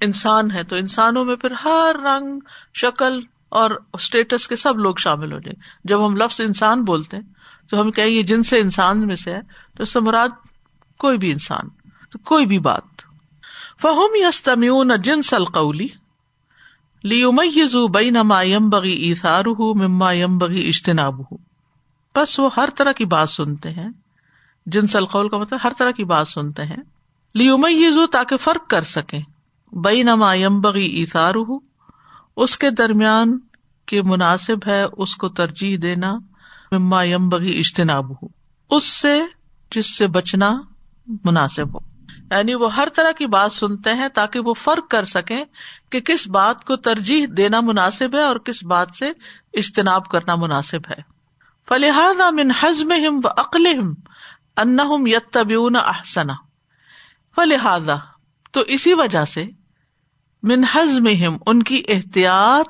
[0.00, 2.38] انسان ہے تو انسانوں میں پھر ہر رنگ،
[2.74, 7.24] شکل اور اسٹیٹس کے سب لوگ شامل ہو جائیں۔ جب ہم لفظ انسان بولتے ہیں،
[7.70, 9.40] تو ہم کہ یہ جن سے انسان میں سے ہے،
[9.76, 10.28] تو اس سے مراد
[10.98, 11.68] کوئی بھی انسان،
[12.10, 12.82] تو کوئی بھی بات۔
[13.82, 15.88] فہم یس تمیون جنس القولی
[17.04, 21.38] لیزو بئی نما یم بغی ایسار مما یم بغی اجتناب ہوں
[22.14, 23.88] بس وہ ہر طرح کی بات سنتے ہیں۔
[24.66, 26.95] جنس القول کا مطلب ہر طرح کی بات سنتے ہیں۔
[27.36, 29.20] لیزو تاکہ فرق کر سکیں۔
[29.72, 31.04] بئی نما یم بغی
[32.36, 33.38] اس کے درمیان
[33.86, 36.18] کے مناسب ہے اس کو ترجیح دینا۔
[36.72, 38.28] مما یمبغی اجتناب ہو
[38.70, 39.22] اس سے
[39.70, 40.62] جس سے بچنا
[41.24, 41.78] مناسب ہو۔
[42.30, 45.44] یعنی وہ ہر طرح کی بات سنتے ہیں تاکہ وہ فرق کر سکیں
[45.90, 49.12] کہ کس بات کو ترجیح دینا مناسب ہے اور کس بات سے
[49.52, 51.02] اجتناب کرنا مناسب ہے۔
[51.68, 53.66] فلحاظ من حزم ہم و عقل
[54.56, 56.34] ان یتبیون احسنا
[57.36, 57.88] فلحاظ
[58.52, 59.44] تو اسی وجہ سے
[60.42, 62.68] من حزم ہم ان کی احتیاط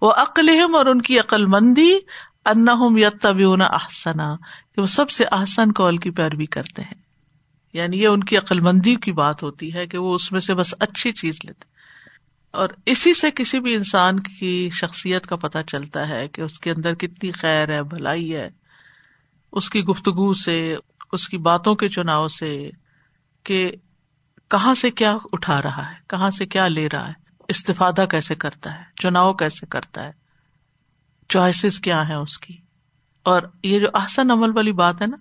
[0.00, 1.98] و عقل اور ان کی عقل مندی
[2.46, 4.36] ان یتبیون احسنا،
[4.74, 7.02] کہ وہ سب سے احسن کال کی پیروی کرتے ہیں۔
[7.72, 10.54] یعنی یہ ان کی عقل مندی کی بات ہوتی ہے کہ وہ اس میں سے
[10.54, 11.64] بس اچھی چیز لیتے
[12.50, 16.70] اور اسی سے کسی بھی انسان کی شخصیت کا پتہ چلتا ہے کہ اس کے
[16.70, 18.48] اندر کتنی خیر ہے، بھلائی ہے۔
[19.52, 20.76] اس کی گفتگو سے،
[21.12, 22.70] اس کی باتوں کے چناؤ سے
[23.44, 23.72] کہ
[24.54, 27.12] کہاں سے کیا اٹھا رہا ہے؟ کہاں سے کیا لے رہا ہے؟
[27.48, 30.12] استفادہ کیسے کرتا ہے؟ چناؤ کیسے کرتا ہے؟
[31.28, 32.56] چوائسیز کیا ہے اس کی؟
[33.22, 35.16] اور یہ جو آسن عمل والی بات ہے نا،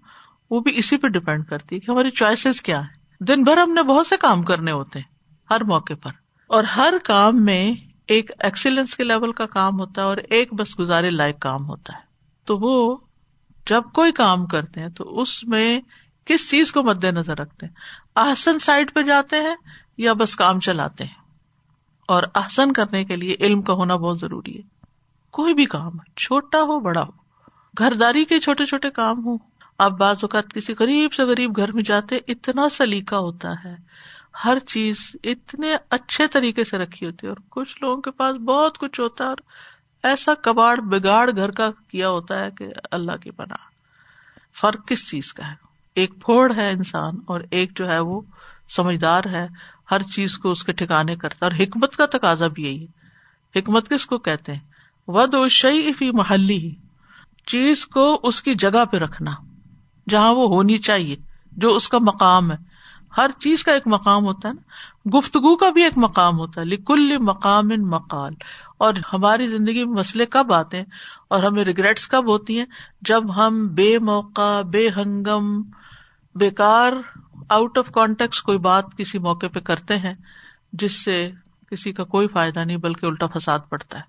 [0.50, 3.74] وہ بھی اسی پہ ڈپینڈ کرتی ہے کہ ہماری چوائسیز کیا ہے دن بھر ہم
[3.74, 5.16] نے بہت سے کام کرنے ہوتے ہیں،
[5.50, 6.12] ہر موقع پر۔
[6.48, 7.74] اور ہر کام میں
[8.08, 11.94] ایک ایکسیلنس کے لیول کا کام ہوتا ہے اور ایک بس گزارے لائق کام ہوتا
[11.94, 12.02] ہے۔
[12.46, 12.98] تو وہ
[13.70, 15.82] جب کوئی کام کرتے ہیں تو اس میں
[16.26, 17.74] کس چیز کو مد نظر رکھتے ہیں؟
[18.16, 19.56] آسن سائڈ پہ جاتے ہیں
[19.98, 21.24] یا بس کام چلاتے ہیں؟
[22.08, 24.62] اور آسن کرنے کے لیے علم کا ہونا بہت ضروری ہے۔
[25.32, 27.12] کوئی بھی کام، چھوٹا ہو، بڑا ہو
[27.78, 29.38] گھر داری کے چھوٹے چھوٹے کام ہوں۔
[29.78, 33.76] اب بعض اوقات کسی غریب سے غریب گھر میں جاتے اتنا سلیقہ ہوتا ہے،
[34.46, 38.78] ہر چیز اتنے اچھے طریقے سے رکھی ہوتی ہے اور کچھ لوگوں کے پاس بہت
[38.78, 39.38] کچھ ہوتا ہے اور
[40.04, 43.56] ایسا کباڑ، بگاڑ گھر کا کیا ہوتا ہے کہ اللہ کی بنا
[44.62, 48.22] فرق کس چیز کا ہے؟ ایک پھوڑ ہے انسان اور ایک جو ہے وہ
[48.70, 49.48] سمجھدار ہے،
[49.92, 53.04] ہر چیز کو اس کے ٹھکانے کرتا ہے اور حکمت کا تقاضا بھی یہی ہے۔
[53.60, 54.60] حکمت کس کو کہتے ہیں؟
[55.08, 56.76] ود و شعی فی محلی
[57.48, 59.32] چیز کو اس کی جگہ پہ رکھنا،
[60.10, 61.16] جہاں وہ ہونی چاہیے،
[61.52, 62.74] جو اس کا مقام ہے۔
[63.18, 66.66] ہر چیز کا ایک مقام ہوتا ہے نا۔ گفتگو کا بھی ایک مقام ہوتا ہے۔
[66.66, 68.34] لکل مقام ان مقال۔
[68.78, 70.86] اور ہماری زندگی میں مسئلے کب آتے ہیں
[71.28, 72.66] اور ہمیں ریگریٹس کب ہوتی ہیں؟
[73.02, 75.62] جب ہم بے موقع، بے ہنگم
[76.36, 76.94] بیکار
[77.50, 80.14] آؤٹ آف کانٹیکٹ کوئی بات کسی موقع پہ کرتے ہیں
[80.74, 81.32] جس سے
[81.72, 84.04] کسی کا کوئی فائدہ نہیں بلکہ الٹا فساد پڑتا ہے۔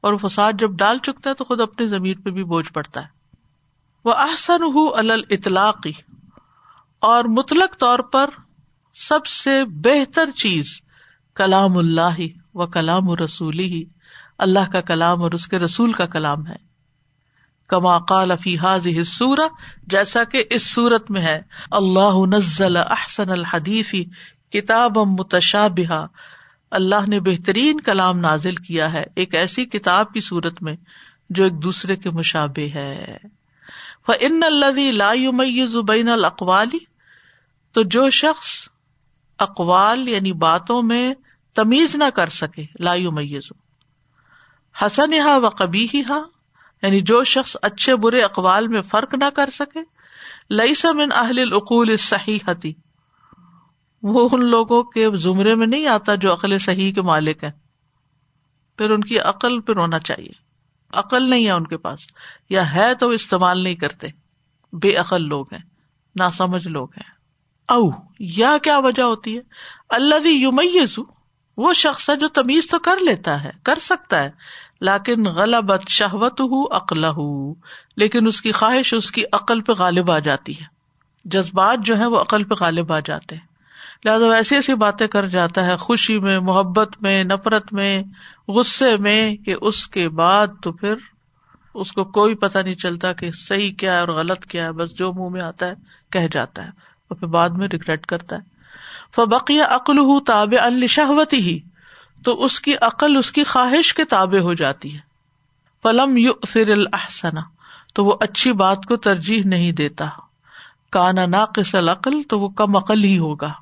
[0.00, 3.00] اور وہ فساد جب ڈال چکتا ہے تو خود اپنی زمین پہ بھی بوجھ پڑتا
[3.00, 3.06] ہے۔
[4.04, 4.98] وہ احسن ہُ
[5.30, 5.92] اطلاقی
[7.00, 8.30] اور مطلق طور پر
[8.94, 10.80] سب سے بہتر چیز
[11.34, 12.20] کلام اللہ
[12.54, 13.84] و کلام رسولی۔ ہی
[14.38, 16.71] اللہ کا کلام اور اس کے رسول کا کلام ہے۔
[17.72, 19.46] کما قال فیحاظ سورا
[19.86, 24.04] جیسا کہ اس سورت میں ہے، اللہ نزل احسن الحدیفی
[24.52, 26.06] کتاب متشابہ
[26.70, 30.76] اللہ نے بہترین کلام نازل کیا ہے، ایک ایسی کتاب کی صورت میں،
[31.30, 33.16] جو ایک دوسرے کے مشابے ہے۔
[34.06, 35.12] فن اللہ لا
[35.86, 36.78] بین الاقوالی
[37.74, 38.48] تو جو شخص
[39.38, 41.14] اقوال یعنی باتوں میں
[41.56, 43.52] تمیز نہ کر سکے لایو میز
[44.76, 46.20] حسن ہا
[46.82, 49.80] یعنی جو شخص اچھے برے اقوال میں فرق نہ کر سکے
[50.54, 52.38] لئی سمن اہل العقول صحیح
[54.02, 57.50] وہ ان لوگوں کے زمرے میں نہیں آتا جو عقل صحیح کے مالک ہیں۔
[58.78, 60.32] پھر ان کی عقل پھر ہونا چاہیے۔
[60.92, 62.00] عقل نہیں ہے ان کے پاس،
[62.50, 64.08] یا ہے تو استعمال نہیں کرتے۔
[64.72, 65.62] بے عقل لوگ ہیں
[66.14, 67.10] نہ سمجھ لوگ ہیں۔
[67.68, 69.42] او یا کیا وجہ ہوتی ہے؟
[69.88, 70.98] اللہ یومیز
[71.56, 74.30] وہ شخص ہے جو تمیز تو کر لیتا ہے، کر سکتا ہے
[74.82, 77.54] لیکن غلط شہوت ہو عقل ہو
[77.96, 80.64] لیکن اس کی خواہش اس کی عقل پہ غالب آ جاتی ہے۔
[81.24, 83.46] جذبات جو ہے وہ عقل پہ غالب آ جاتے ہیں۔
[84.04, 88.02] لہٰذا ایسی ایسی باتیں کر جاتا ہے، خوشی میں، محبت میں، نفرت میں،
[88.48, 90.94] غصے میں کہ اس کے بعد تو پھر
[91.74, 94.94] اس کو کوئی پتا نہیں چلتا کہ صحیح کیا ہے اور غلط کیا ہے، بس
[94.94, 95.74] جو منہ میں آتا ہے
[96.12, 96.68] کہہ جاتا ہے
[97.08, 98.40] اور پھر بعد میں ریگریٹ کرتا ہے۔
[99.14, 101.58] فبقیہ عقل ہُ تاب الشہوتی ہی
[102.24, 105.00] تو اس کی عقل اس کی خواہش کے تابے ہو جاتی ہے۔
[105.82, 107.40] فلم یو فر الحسنا
[107.94, 110.06] تو وہ اچھی بات کو ترجیح نہیں دیتا۔
[110.90, 113.52] کانا ناقص العقل، تو وہ کم عقل ہی ہوگا۔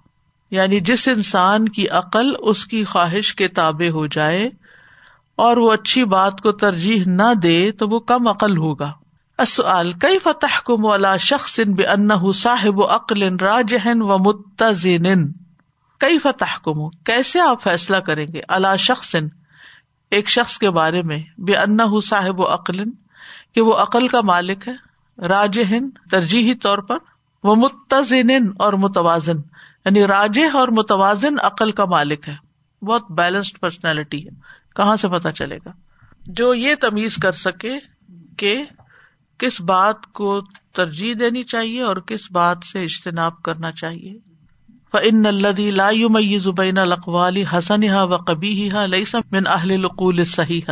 [0.51, 4.49] یعنی جس انسان کی عقل اس کی خواہش کے تابے ہو جائے
[5.37, 8.93] اور وہ اچھی بات کو ترجیح نہ دے، تو وہ کم عقل ہوگا۔
[9.39, 15.33] اصل کئی فتح کو مولا شخص بے ان صاحب عقل راجہن و متزن؟
[16.01, 19.15] کئی فتح کو کیسے آپ فیصلہ کریں گے؟ اللہ شخص
[20.11, 22.85] ایک شخص کے بارے میں بے ان صاحب و عقل
[23.55, 24.91] کہ وہ عقل کا مالک ہے
[25.23, 26.97] راج ہند ترجیحی طور پر،
[27.45, 29.37] وہ متزن اور متوازن
[29.85, 32.37] یعنی راج اور متوازن عقل کا مالک ہے۔
[32.85, 34.31] بہت بیلنسڈ پرسنالٹی ہے۔
[34.77, 35.71] کہاں سے پتا چلے گا؟
[36.21, 37.79] جو یہ تمیز کر سکے
[38.37, 38.65] کہ
[39.39, 40.41] کس بات کو
[40.73, 44.30] ترجیح دینی چاہیے اور کس بات سے اجتناب کرنا چاہیے۔
[44.93, 49.73] فن الدی لا مئی زبین القوالی حسن ہا و کبھی ہا لئی سم من اہل
[49.73, 50.71] القول صحیح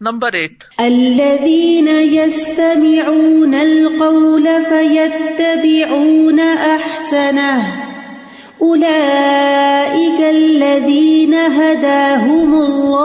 [0.00, 7.84] نمبر ایٹ الذين يستمعون القول فيتبعون احسنه
[8.62, 13.04] اولئك الذين هداهم الله.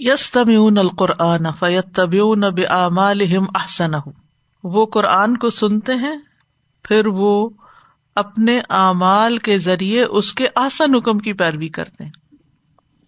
[0.00, 2.44] یس تمیون القرآن فیت طبیون
[3.54, 3.94] احسن
[4.64, 6.16] وہ قرآن کو سنتے ہیں،
[6.82, 7.48] پھر وہ
[8.14, 12.12] اپنے اعمال کے ذریعے اس کے آسن حکم کی پیروی کرتے ہیں۔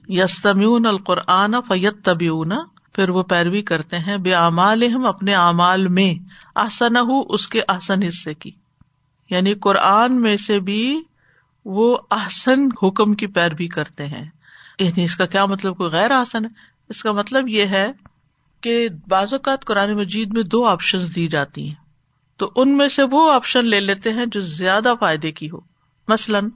[0.09, 2.53] یس تمیون القرآن فیت طبیون
[2.92, 6.24] پھر وہ پیروی کرتے ہیں بے اعمال اپنے اعمال میں
[6.55, 6.96] آسن
[7.29, 8.50] اس کے آسن حصے کی۔
[9.31, 11.03] یعنی قرآن میں سے بھی
[11.64, 14.29] وہ آسن حکم کی پیروی کرتے ہیں۔
[14.79, 17.92] یعنی اس کا کیا مطلب؟ کوئی غیر آسن ہے۔ اس کا مطلب یہ ہے
[18.61, 21.74] کہ بعض اوقات قرآن مجید میں دو آپشن دی جاتی ہیں۔
[22.37, 25.59] تو ان میں سے وہ آپشن لے لیتے ہیں جو زیادہ فائدے کی ہو۔
[26.09, 26.48] مثلاً،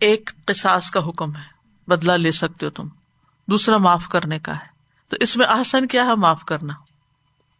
[0.00, 1.42] ایک قساس کا حکم ہے
[1.88, 2.88] بدلا لے سکتے ہو تم۔
[3.48, 4.66] دوسرا معاف کرنے کا ہے۔
[5.08, 6.72] تو اس میں آسن کیا ہے؟ معاف کرنا۔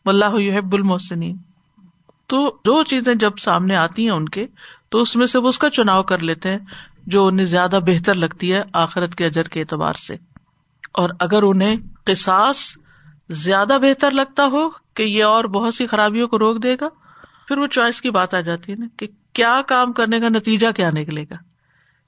[0.05, 1.37] اللہ یحب المحسنین۔
[2.27, 4.47] تو جو چیزیں جب سامنے آتی ہیں ان کے،
[4.88, 6.59] تو اس میں سے وہ اس کا چناؤ کر لیتے ہیں
[7.07, 10.38] جو انہیں زیادہ بہتر لگتی ہے آخرت کے اجر کے اعتبار سے۔
[10.92, 12.59] اور اگر انہیں قصاص
[13.31, 16.88] زیادہ بہتر لگتا ہو کہ یہ اور بہت سی خرابیوں کو روک دے گا،
[17.48, 20.70] پھر وہ چوائس کی بات آ جاتی ہے نا کہ کیا کام کرنے کا نتیجہ
[20.70, 21.35] کیا نکلے گا۔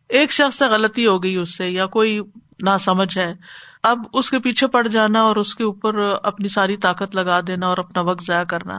[0.08, 2.20] ایک شخص سے غلطی ہو گئی اس سے یا کوئی
[2.60, 3.34] نہ سمجھ ہے،
[3.82, 7.66] اب اس کے پیچھے پڑ جانا اور اس کے اوپر اپنی ساری طاقت لگا دینا
[7.66, 8.78] اور اپنا وقت ضائع کرنا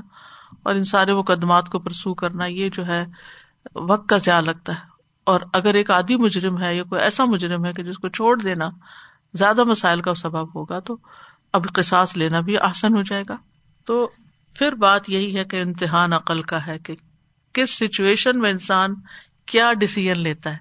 [0.64, 3.06] اور ان سارے مقدمات کو پرسو کرنا، یہ جو ہے
[3.76, 4.92] وقت کا ضیاع لگتا ہے۔
[5.24, 8.42] اور اگر ایک آدھی مجرم ہے یا کوئی ایسا مجرم ہے کہ جس کو چھوڑ
[8.42, 8.70] دینا
[9.34, 10.98] زیادہ مسائل کا سبب ہوگا تو
[11.54, 13.38] اب قصاص لینا بھی آسان ہو جائے گا۔
[13.86, 14.10] تو
[14.54, 16.96] پھر بات یہی ہے کہ امتحان عقل کا ہے کہ
[17.54, 18.94] کس سچویشن میں انسان
[19.46, 20.58] کیا ڈسیزن لیتا ہے۔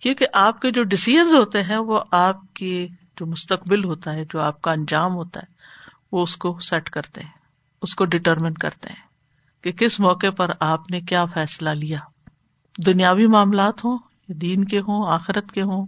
[0.00, 4.40] کیونکہ آپ کے جو ڈسیزن ہوتے ہیں وہ آپ کی جو مستقبل ہوتا ہے، جو
[4.40, 5.52] آپ کا انجام ہوتا ہے،
[6.12, 7.30] وہ اس کو سیٹ کرتے ہیں،
[7.82, 9.02] اس کو ڈٹرمن کرتے ہیں
[9.64, 11.98] کہ کس موقع پر آپ نے کیا فیصلہ لیا۔
[12.86, 13.98] دنیاوی معاملات ہوں،
[14.28, 15.86] دین کے ہوں، آخرت کے ہوں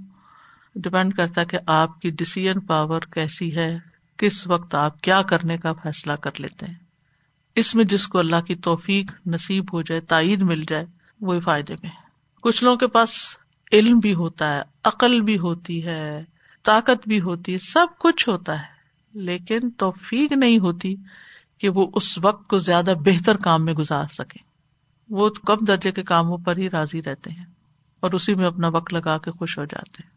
[0.75, 3.79] ڈپینڈ کرتا کہ آپ کی ڈسیزن پاور کیسی ہے،
[4.17, 6.75] کس وقت آپ کیا کرنے کا فیصلہ کر لیتے ہیں۔
[7.57, 10.87] اس میں جس کو اللہ کی توفیق نصیب ہو جائے، تائید مل جائے،
[11.21, 11.91] وہی فائدے میں
[12.41, 13.37] کچھ لوگوں کے پاس
[13.73, 16.25] علم بھی ہوتا ہے، عقل بھی ہوتی ہے،
[16.63, 18.75] طاقت بھی ہوتی ہے، سب کچھ ہوتا ہے،
[19.15, 20.95] لیکن توفیق نہیں ہوتی
[21.59, 24.43] کہ وہ اس وقت کو زیادہ بہتر کام میں گزار سکے۔
[25.11, 27.45] وہ کم درجے کے کاموں پر ہی راضی رہتے ہیں
[28.01, 30.14] اور اسی میں اپنا وقت لگا کے خوش ہو جاتے ہیں۔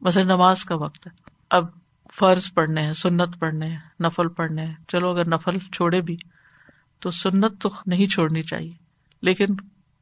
[0.00, 1.66] مثلا نماز کا وقت ہے۔ اب
[2.14, 6.16] فرض پڑھنے ہیں، سنت پڑھنے ہیں، نفل پڑھنے ہیں۔ چلو اگر نفل چھوڑے بھی،
[6.98, 8.72] تو سنت تو نہیں چھوڑنی چاہیے۔
[9.22, 9.46] لیکن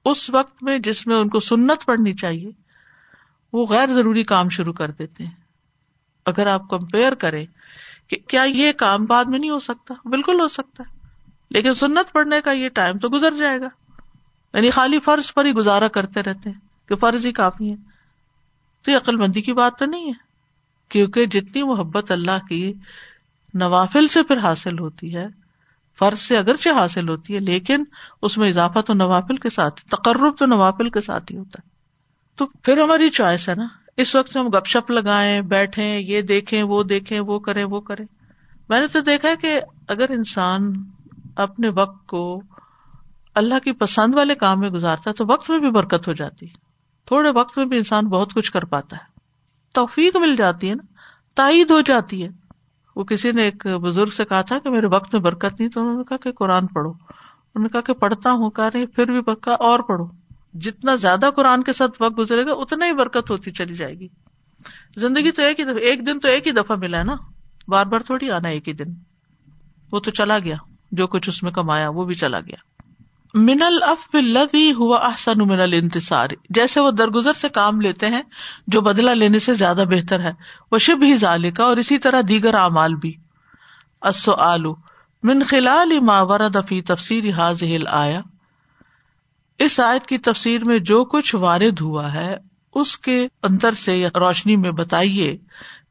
[0.05, 2.51] اس وقت میں جس میں ان کو سنت پڑھنی چاہیے،
[3.53, 5.35] وہ غیر ضروری کام شروع کر دیتے ہیں۔
[6.27, 7.47] اگر آپ کمپیئر کریں
[8.09, 10.99] کہ کیا یہ کام بعد میں نہیں ہو سکتا؟ بالکل ہو سکتا ہے۔
[11.51, 13.69] لیکن سنت پڑھنے کا یہ ٹائم تو گزر جائے گا۔
[14.55, 17.88] یعنی خالی فرض پر ہی گزارا کرتے رہتے ہیں کہ فرض ہی کافی ہے۔
[18.85, 20.13] تو یہ عقل مندی کی بات تو نہیں ہے،
[20.89, 22.73] کیونکہ جتنی محبت اللہ کی
[23.55, 25.27] نوافل سے پھر حاصل ہوتی ہے،
[25.99, 27.85] فرض سے اگرچہ حاصل ہوتی ہے، لیکن
[28.23, 31.71] اس میں اضافہ تو نوافل کے ساتھ، تقرب تو نوافل کے ساتھ ہی ہوتا ہے۔
[32.37, 36.63] تو پھر ہماری چوائس ہے نا، اس وقت ہم گپ شپ لگائیں بیٹھے یہ دیکھیں،
[36.63, 38.07] وہ دیکھیں، وہ کریں وہ کریں۔
[38.69, 40.73] میں نے تو دیکھا کہ اگر انسان
[41.37, 42.43] اپنے وقت کو
[43.35, 46.47] اللہ کی پسند والے کام میں گزارتا تو وقت میں بھی برکت ہو جاتی
[47.09, 49.21] تھوڑے وقت میں بھی انسان بہت کچھ کر پاتا ہے۔
[49.73, 50.83] توفیق مل جاتی ہے نا،
[51.35, 52.29] تائید ہو جاتی ہے۔
[52.97, 55.81] وہ کسی نے ایک بزرگ سے کہا تھا کہ میرے وقت میں برکت نہیں، تو
[55.81, 59.07] انہوں نے کہا کہ قرآن پڑھو۔ انہوں نے کہا کہ پڑھتا ہوں، کہا نہیں، پھر
[59.07, 60.07] بھی برکا اور پڑھو۔
[60.55, 64.09] جتنا زیادہ قرآن کے ساتھ وقت گزرے گا، اتنا ہی برکت ہوتی چلی جائے گی۔
[64.97, 67.17] زندگی تو ایک ہی دفعہ، ایک دن تو ایک ہی دفعہ ملا ہے نا۔
[67.69, 68.95] بار بار تھوڑی آنا ایک ہی دن۔
[69.93, 70.57] وہ تو چلا گیا،
[70.93, 72.78] جو کچھ اس میں کمایا، وہ بھی چلا گیا۔
[73.35, 78.23] من الف لدی ہوا احسن من الانتصار، جیسے وہ درگزر سے کام لیتے ہیں،
[78.67, 80.33] جو بدلا لینے سے زیادہ بہتر ہے۔
[80.73, 83.13] وہ شب ہی ذالکا، اور اسی طرح دیگر اعمال بھی۔
[84.01, 84.65] السؤال،
[85.23, 88.21] من خلال ما ورد فی تفسیر حاضر آیا
[89.59, 92.35] اس آیت کی تفسیر میں جو کچھ وارد ہوا ہے،
[92.75, 95.37] اس کے اندر سے روشنی میں بتائیے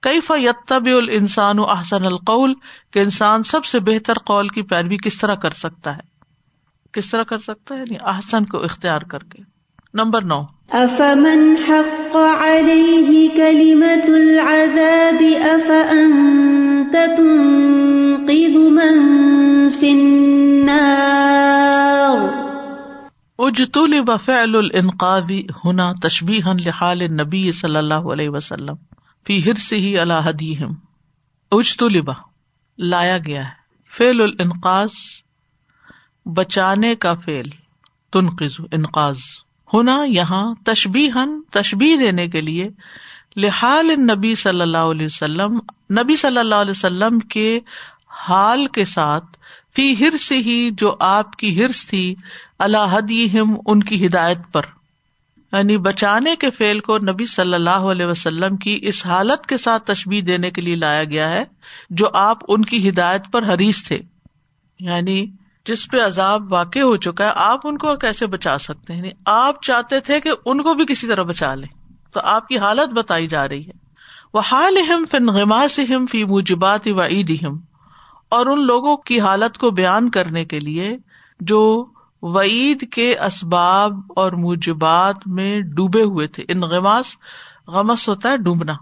[0.01, 2.53] کئی فیتب الانسان احسن القول،
[2.91, 6.16] کہ انسان سب سے بہتر قول کی پیروی کس طرح کر سکتا ہے؟
[6.93, 9.43] کس طرح کر سکتا ہے؟ یعنی احسن کو اختیار کر کے۔
[9.93, 12.15] نمبر نو۔ افمن حق
[14.07, 15.23] العذاب
[16.93, 18.99] تنقذ من
[19.79, 22.47] في النار۔
[23.39, 25.31] اجتلب فعل الانقاذ
[25.65, 28.73] هنا تشبیحا لحال النبی صلی اللہ علیہ وسلم
[29.27, 30.73] فی حرصه على هديهم
[31.51, 32.11] اجتلب
[32.77, 33.49] لایا گیا ہے۔
[33.97, 34.89] فعل الانقاذ
[36.33, 37.49] بچانے کا فیل
[38.13, 39.17] تنقز انقاز
[39.73, 42.69] ہونا یہاں تشبی ہن تشبی دینے کے لیے
[43.35, 45.59] لحال نبی صلی اللہ علیہ وسلم،
[46.01, 47.59] نبی صلی اللہ علیہ وسلم کے
[48.09, 49.25] حال کے ساتھ
[49.75, 52.15] فی ہرس ہی جو آپ کی ہرس تھی
[52.59, 52.95] اللہ
[53.33, 54.61] ہم ان کی ہدایت پر۔
[55.53, 59.83] یعنی بچانے کے فیل کو نبی صلی اللہ علیہ وسلم کی اس حالت کے ساتھ
[59.83, 61.43] تشبیح دینے کے لیے لایا گیا ہے،
[61.89, 63.99] جو آپ ان کی ہدایت پر حریث تھے۔
[64.79, 65.25] یعنی
[65.67, 69.11] جس پہ عذاب واقع ہو چکا ہے، آپ ان کو کیسے بچا سکتے ہیں؟ یعنی
[69.25, 71.67] آپ چاہتے تھے کہ ان کو بھی کسی طرح بچا لیں۔
[72.13, 73.71] تو آپ کی حالت بتائی جا رہی ہے۔
[74.33, 77.47] وہ حال ہم فن غما سے ہم فی مجبات و عید
[78.29, 80.97] اور ان لوگوں کی حالت کو بیان کرنے کے لیے
[81.39, 81.85] جو
[82.21, 87.05] وعید کے اسباب اور موجبات میں ڈوبے ہوئے تھے۔ ان غماس
[87.67, 88.73] غمس ہوتا ہے ڈوبنا۔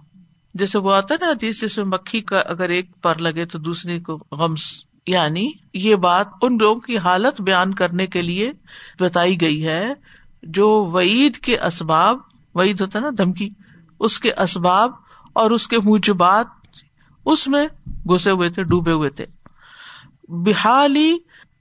[0.53, 3.59] جیسے وہ آتا ہے نا حدیث، جس میں مکھی کا اگر ایک پر لگے تو
[3.59, 4.61] دوسری کو غمس۔
[5.08, 8.51] یعنی یہ بات ان لوگوں کی حالت بیان کرنے کے لیے
[8.99, 9.93] بتائی گئی ہے
[10.43, 12.18] جو وعید کے اسباب،
[12.56, 13.49] وعید ہوتا نا دھمکی،
[13.99, 14.91] اس کے اسباب
[15.34, 16.45] اور اس کے موجبات
[17.26, 19.26] اس میں گھسے ہوئے تھے، ڈوبے ہوئے تھے۔
[20.28, 21.18] بحالی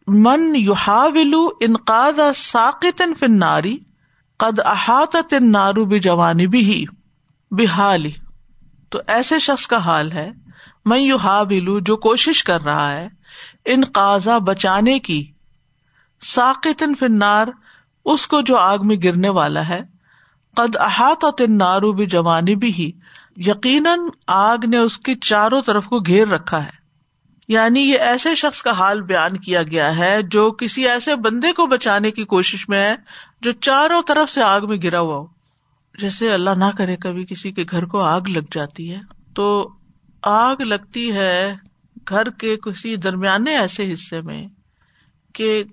[0.06, 3.78] من یوہاولو انقاد ساقت فناری
[4.36, 6.84] قد احاط نارو بھی جوانی بھی
[7.50, 8.10] بحالی۔
[8.90, 10.30] تو ایسے شخص کا حال ہے
[10.84, 13.08] میں یو ہا بلو جو کوشش کر رہا ہے
[13.64, 15.32] ان قاضا بچانے کی۔
[16.22, 17.48] ساقت فنار
[18.04, 19.80] اس کو جو آگ میں گرنے والا ہے۔
[20.56, 22.90] قد احاط تن نارو بھی جوانی بھی ہی
[23.36, 26.84] یقیناً آگ نے اس کی چاروں طرف کو گھیر رکھا ہے۔
[27.48, 31.66] یعنی یہ ایسے شخص کا حال بیان کیا گیا ہے جو کسی ایسے بندے کو
[31.66, 32.96] بچانے کی کوشش میں ہے
[33.40, 35.26] جو چاروں طرف سے آگ میں گرا ہوا ہو۔
[35.98, 39.00] جیسے اللہ نہ کرے کبھی کسی کے گھر کو آگ لگ جاتی ہے۔
[39.34, 39.70] تو
[40.22, 41.54] آگ لگتی ہے
[42.08, 44.48] گھر کے کسی درمیانے ایسے حصے میں
[45.34, 45.64] کہ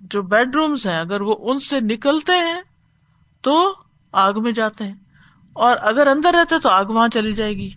[0.00, 2.60] جو بیڈ رومس ہیں، اگر وہ ان سے نکلتے ہیں
[3.40, 3.74] تو
[4.12, 4.94] آگ میں جاتے ہیں۔
[5.52, 7.70] اور اگر اندر رہتے تو آگ وہاں چلی جائے گی۔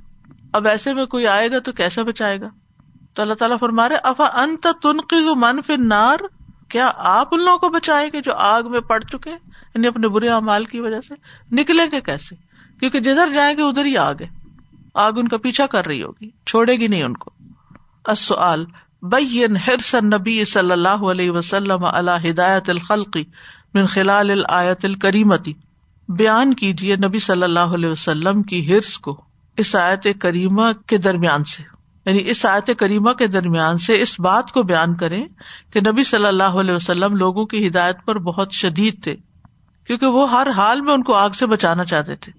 [0.53, 2.47] اب ایسے میں کوئی آئے گا تو کیسا بچائے گا؟
[3.13, 6.17] تو اللہ تعالیٰ فرما رہے، افا انت تنقی من فن نار
[6.69, 10.29] کیا آپ ان لوگوں کو بچائے گے جو آگ میں پڑ چکے یعنی اپنے برے
[10.29, 11.13] اعمال کی وجہ سے۔
[11.51, 12.35] نکلیں گے کیسے؟
[12.79, 14.27] کیونکہ جدھر جائیں گے ادھر ہی آگ ہے۔
[14.93, 17.42] آگ ان کا پیچھا کر رہی ہوگی، چھوڑے گی نہیں ان کو۔
[18.05, 18.65] السؤال،
[19.01, 23.23] بین حرص النبی صلی اللہ علیہ وسلم اللہ ہدایت الخلقی
[23.73, 25.53] من خلال الآیت الکریمتی۔
[26.09, 29.21] بیان کیجیے نبی صلی اللہ علیہ وسلم کی ہرس کو
[29.57, 31.63] اس آیت کریمہ کے درمیان سے۔
[32.05, 35.25] یعنی اس آیت کریمہ کے درمیان سے اس بات کو بیان کریں
[35.73, 39.15] کہ نبی صلی اللہ علیہ وسلم لوگوں کی ہدایت پر بہت شدید تھے،
[39.87, 42.31] کیونکہ وہ ہر حال میں ان کو آگ سے بچانا چاہتے تھے۔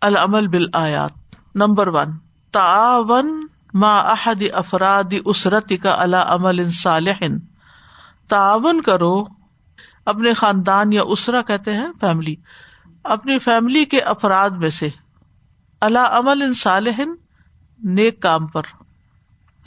[0.00, 1.12] العمل بال آیات
[1.54, 2.10] نمبر ون،
[2.52, 7.24] تعاون ما احد افراد اسرت کا اللہ عمل صالح۔
[8.28, 9.24] تعاون کرو۔
[10.06, 12.34] اپنے خاندان یا اسرا کہتے ہیں فیملی۔
[13.04, 14.88] اپنی فیملی کے افراد میں سے۔
[15.80, 17.02] اللہ عمل ان صالح
[17.84, 18.62] نیک کام پر۔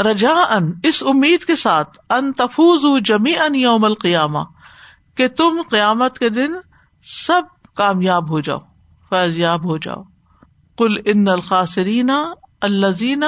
[0.02, 4.40] رجا ان اس امید کے ساتھ۔ ان تفوز جمی ان یوم القیامہ۔
[5.16, 6.54] کہ تم قیامت کے دن
[7.04, 7.42] سب
[7.76, 8.60] کامیاب ہو جاؤ،
[9.10, 10.04] فیض یاب ہو جاؤ۔
[10.78, 12.10] کل ان الخاصرین
[12.62, 13.24] الزین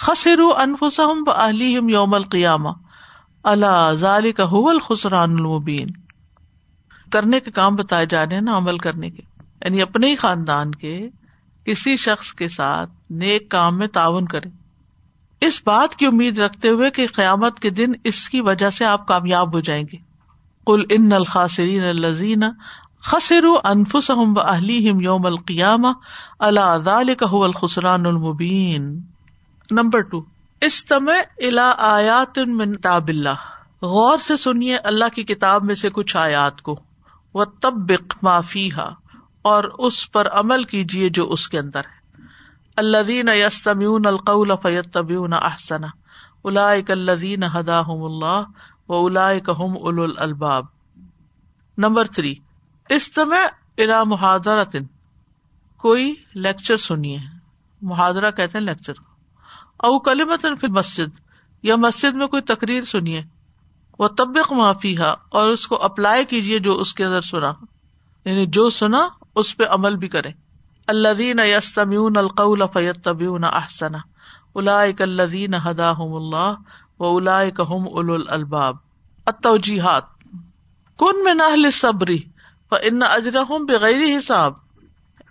[0.00, 2.68] خسر انفسم علیم یوم القیامہ
[3.44, 5.86] اللہ ظال کا الخسران المبین
[7.12, 9.22] کرنے کے کام بتائے جا رہے ہیں نا عمل کرنے کے.
[9.64, 11.08] یعنی اپنے ہی خاندان کے
[11.64, 14.48] کسی شخص کے ساتھ نیک کام میں تعاون کرے
[15.40, 19.06] اس بات کی امید رکھتے ہوئے کہ قیامت کے دن اس کی وجہ سے آپ
[19.06, 19.96] کامیاب ہو جائیں گے.
[20.66, 22.42] کل ان الخاصرین الزین
[23.02, 25.86] خسر انفس اہلی یوم القیام
[26.38, 29.00] اللہ کا الخسران المبین
[29.72, 30.24] نمبر ٹو
[30.60, 33.34] استمع الا آیات من تاب اللہ۔
[33.82, 36.80] غور سے سنیے اللہ کی کتاب میں سے کچھ آیات کو۔
[37.34, 37.92] وہ تب
[38.22, 38.70] معافی
[39.42, 42.22] اور اس پر عمل کیجیے جو اس کے اندر ہے۔
[42.76, 45.84] الدین یستمیون القول فیت طبیون احسن
[46.44, 48.42] الاک الدین ہدا اللہ
[48.88, 50.64] و الاحم ال الباب
[51.78, 52.34] نمبر تھری۔
[52.88, 53.46] استمع
[53.78, 54.84] الا محاذرتن
[55.78, 57.18] کوئی لیکچر سنیے۔
[57.82, 59.09] محاذرہ کہتے ہیں لیکچر۔ کو
[59.82, 61.20] او کلیمتن پھر مسجد
[61.62, 63.22] یا مسجد میں کوئی تقریر سنیے۔
[63.98, 67.52] وہ طبق معافی ہے اور اس کو اپلائی کیجیے جو اس کے اندر سنا۔
[68.24, 70.28] یعنی جو سنا، اس پہ عمل بھی کرے۔
[70.86, 73.94] اللہ دین یستمیون القول فیت طبیون احسن
[74.54, 76.54] الاک الدین ہدا اللہ
[76.98, 78.76] و الاک ہم اول الباب
[79.26, 80.02] اتوجیحات
[80.98, 82.22] کن میں نہ صبری
[82.70, 84.52] ان اجرحم بغیر حساب۔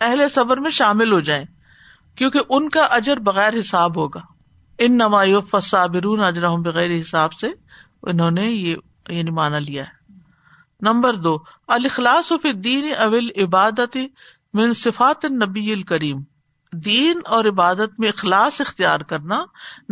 [0.02, 1.46] اہل صبر میں شامل ہو جائیں،
[2.16, 4.39] کیونکہ ان کا اجر بغیر حساب ہوگا۔
[4.80, 7.48] ان نمایو صابرون اجرحم بغیر حساب سے
[8.04, 8.76] انہوں نے یہ
[9.10, 10.14] یعنی مانا لیا ہے۔
[10.82, 13.98] نمبر دو الخلاص فی دین اول عبادت
[14.54, 16.18] من صفات نبی الکریم۔
[16.74, 19.44] دین اور عبادت میں اخلاص اختیار کرنا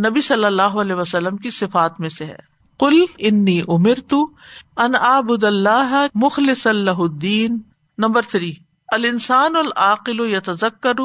[0.10, 2.36] نبی صلی اللہ علیہ وسلم کی صفات میں سے ہے۔
[2.80, 4.30] کل انی امر تو
[4.78, 7.62] ان آبد اللہ مخلص اللہ الدین۔
[7.98, 8.54] نمبر تھری
[8.88, 11.00] السان العقل یتذکر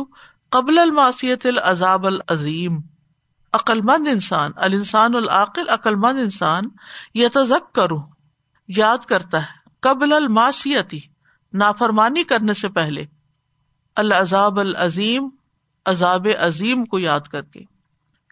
[0.50, 2.91] قبل الماسیت العذاب العظیم۔
[3.52, 6.64] عقلمند انسان السان العقل عقلمند انسان
[7.14, 7.88] یتذکر،
[8.68, 11.00] یاد کرتا ہے، قبل الماسیتی
[11.52, 13.04] نافرمانی کرنے سے پہلے،
[13.96, 15.28] العذاب العظیم،
[15.86, 17.60] عذاب عظیم کو یاد کر کے۔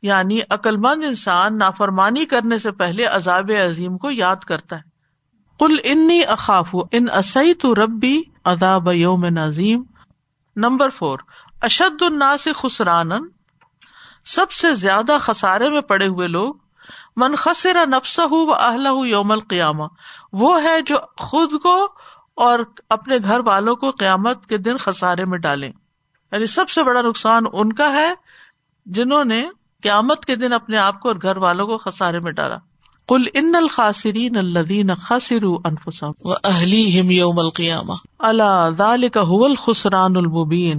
[0.02, 4.82] یعنی عقلمند انسان نافرمانی کرنے سے پہلے عذاب عظیم کو یاد کرتا ہے۔
[5.58, 9.82] کل انی اخاف ان اسی تو ربی عذاب یوم نظیم
[10.56, 11.18] نمبر فور،
[11.62, 13.10] اشد الناس خسران
[14.24, 16.54] سب سے زیادہ خسارے میں پڑے ہوئے لوگ
[17.16, 19.84] من خسرا نفس ہُو و اہل یوم القیامہ
[20.32, 21.88] وہ ہے جو خود کو
[22.34, 22.58] اور
[22.88, 25.66] اپنے گھر والوں کو قیامت کے دن خسارے میں ڈالے
[26.32, 28.14] یعنی سب سے بڑا نقصان ان کا ہے
[28.86, 29.48] جنہوں نے
[29.82, 32.56] قیامت کے دن اپنے آپ کو اور گھر والوں کو خسارے میں ڈالا۔
[33.08, 36.82] کل ان الخاصرین الدین خاصر انفسم و اہلی
[37.16, 40.78] یوم القیامہ۔ اللہ ذال کا الخسران المبین۔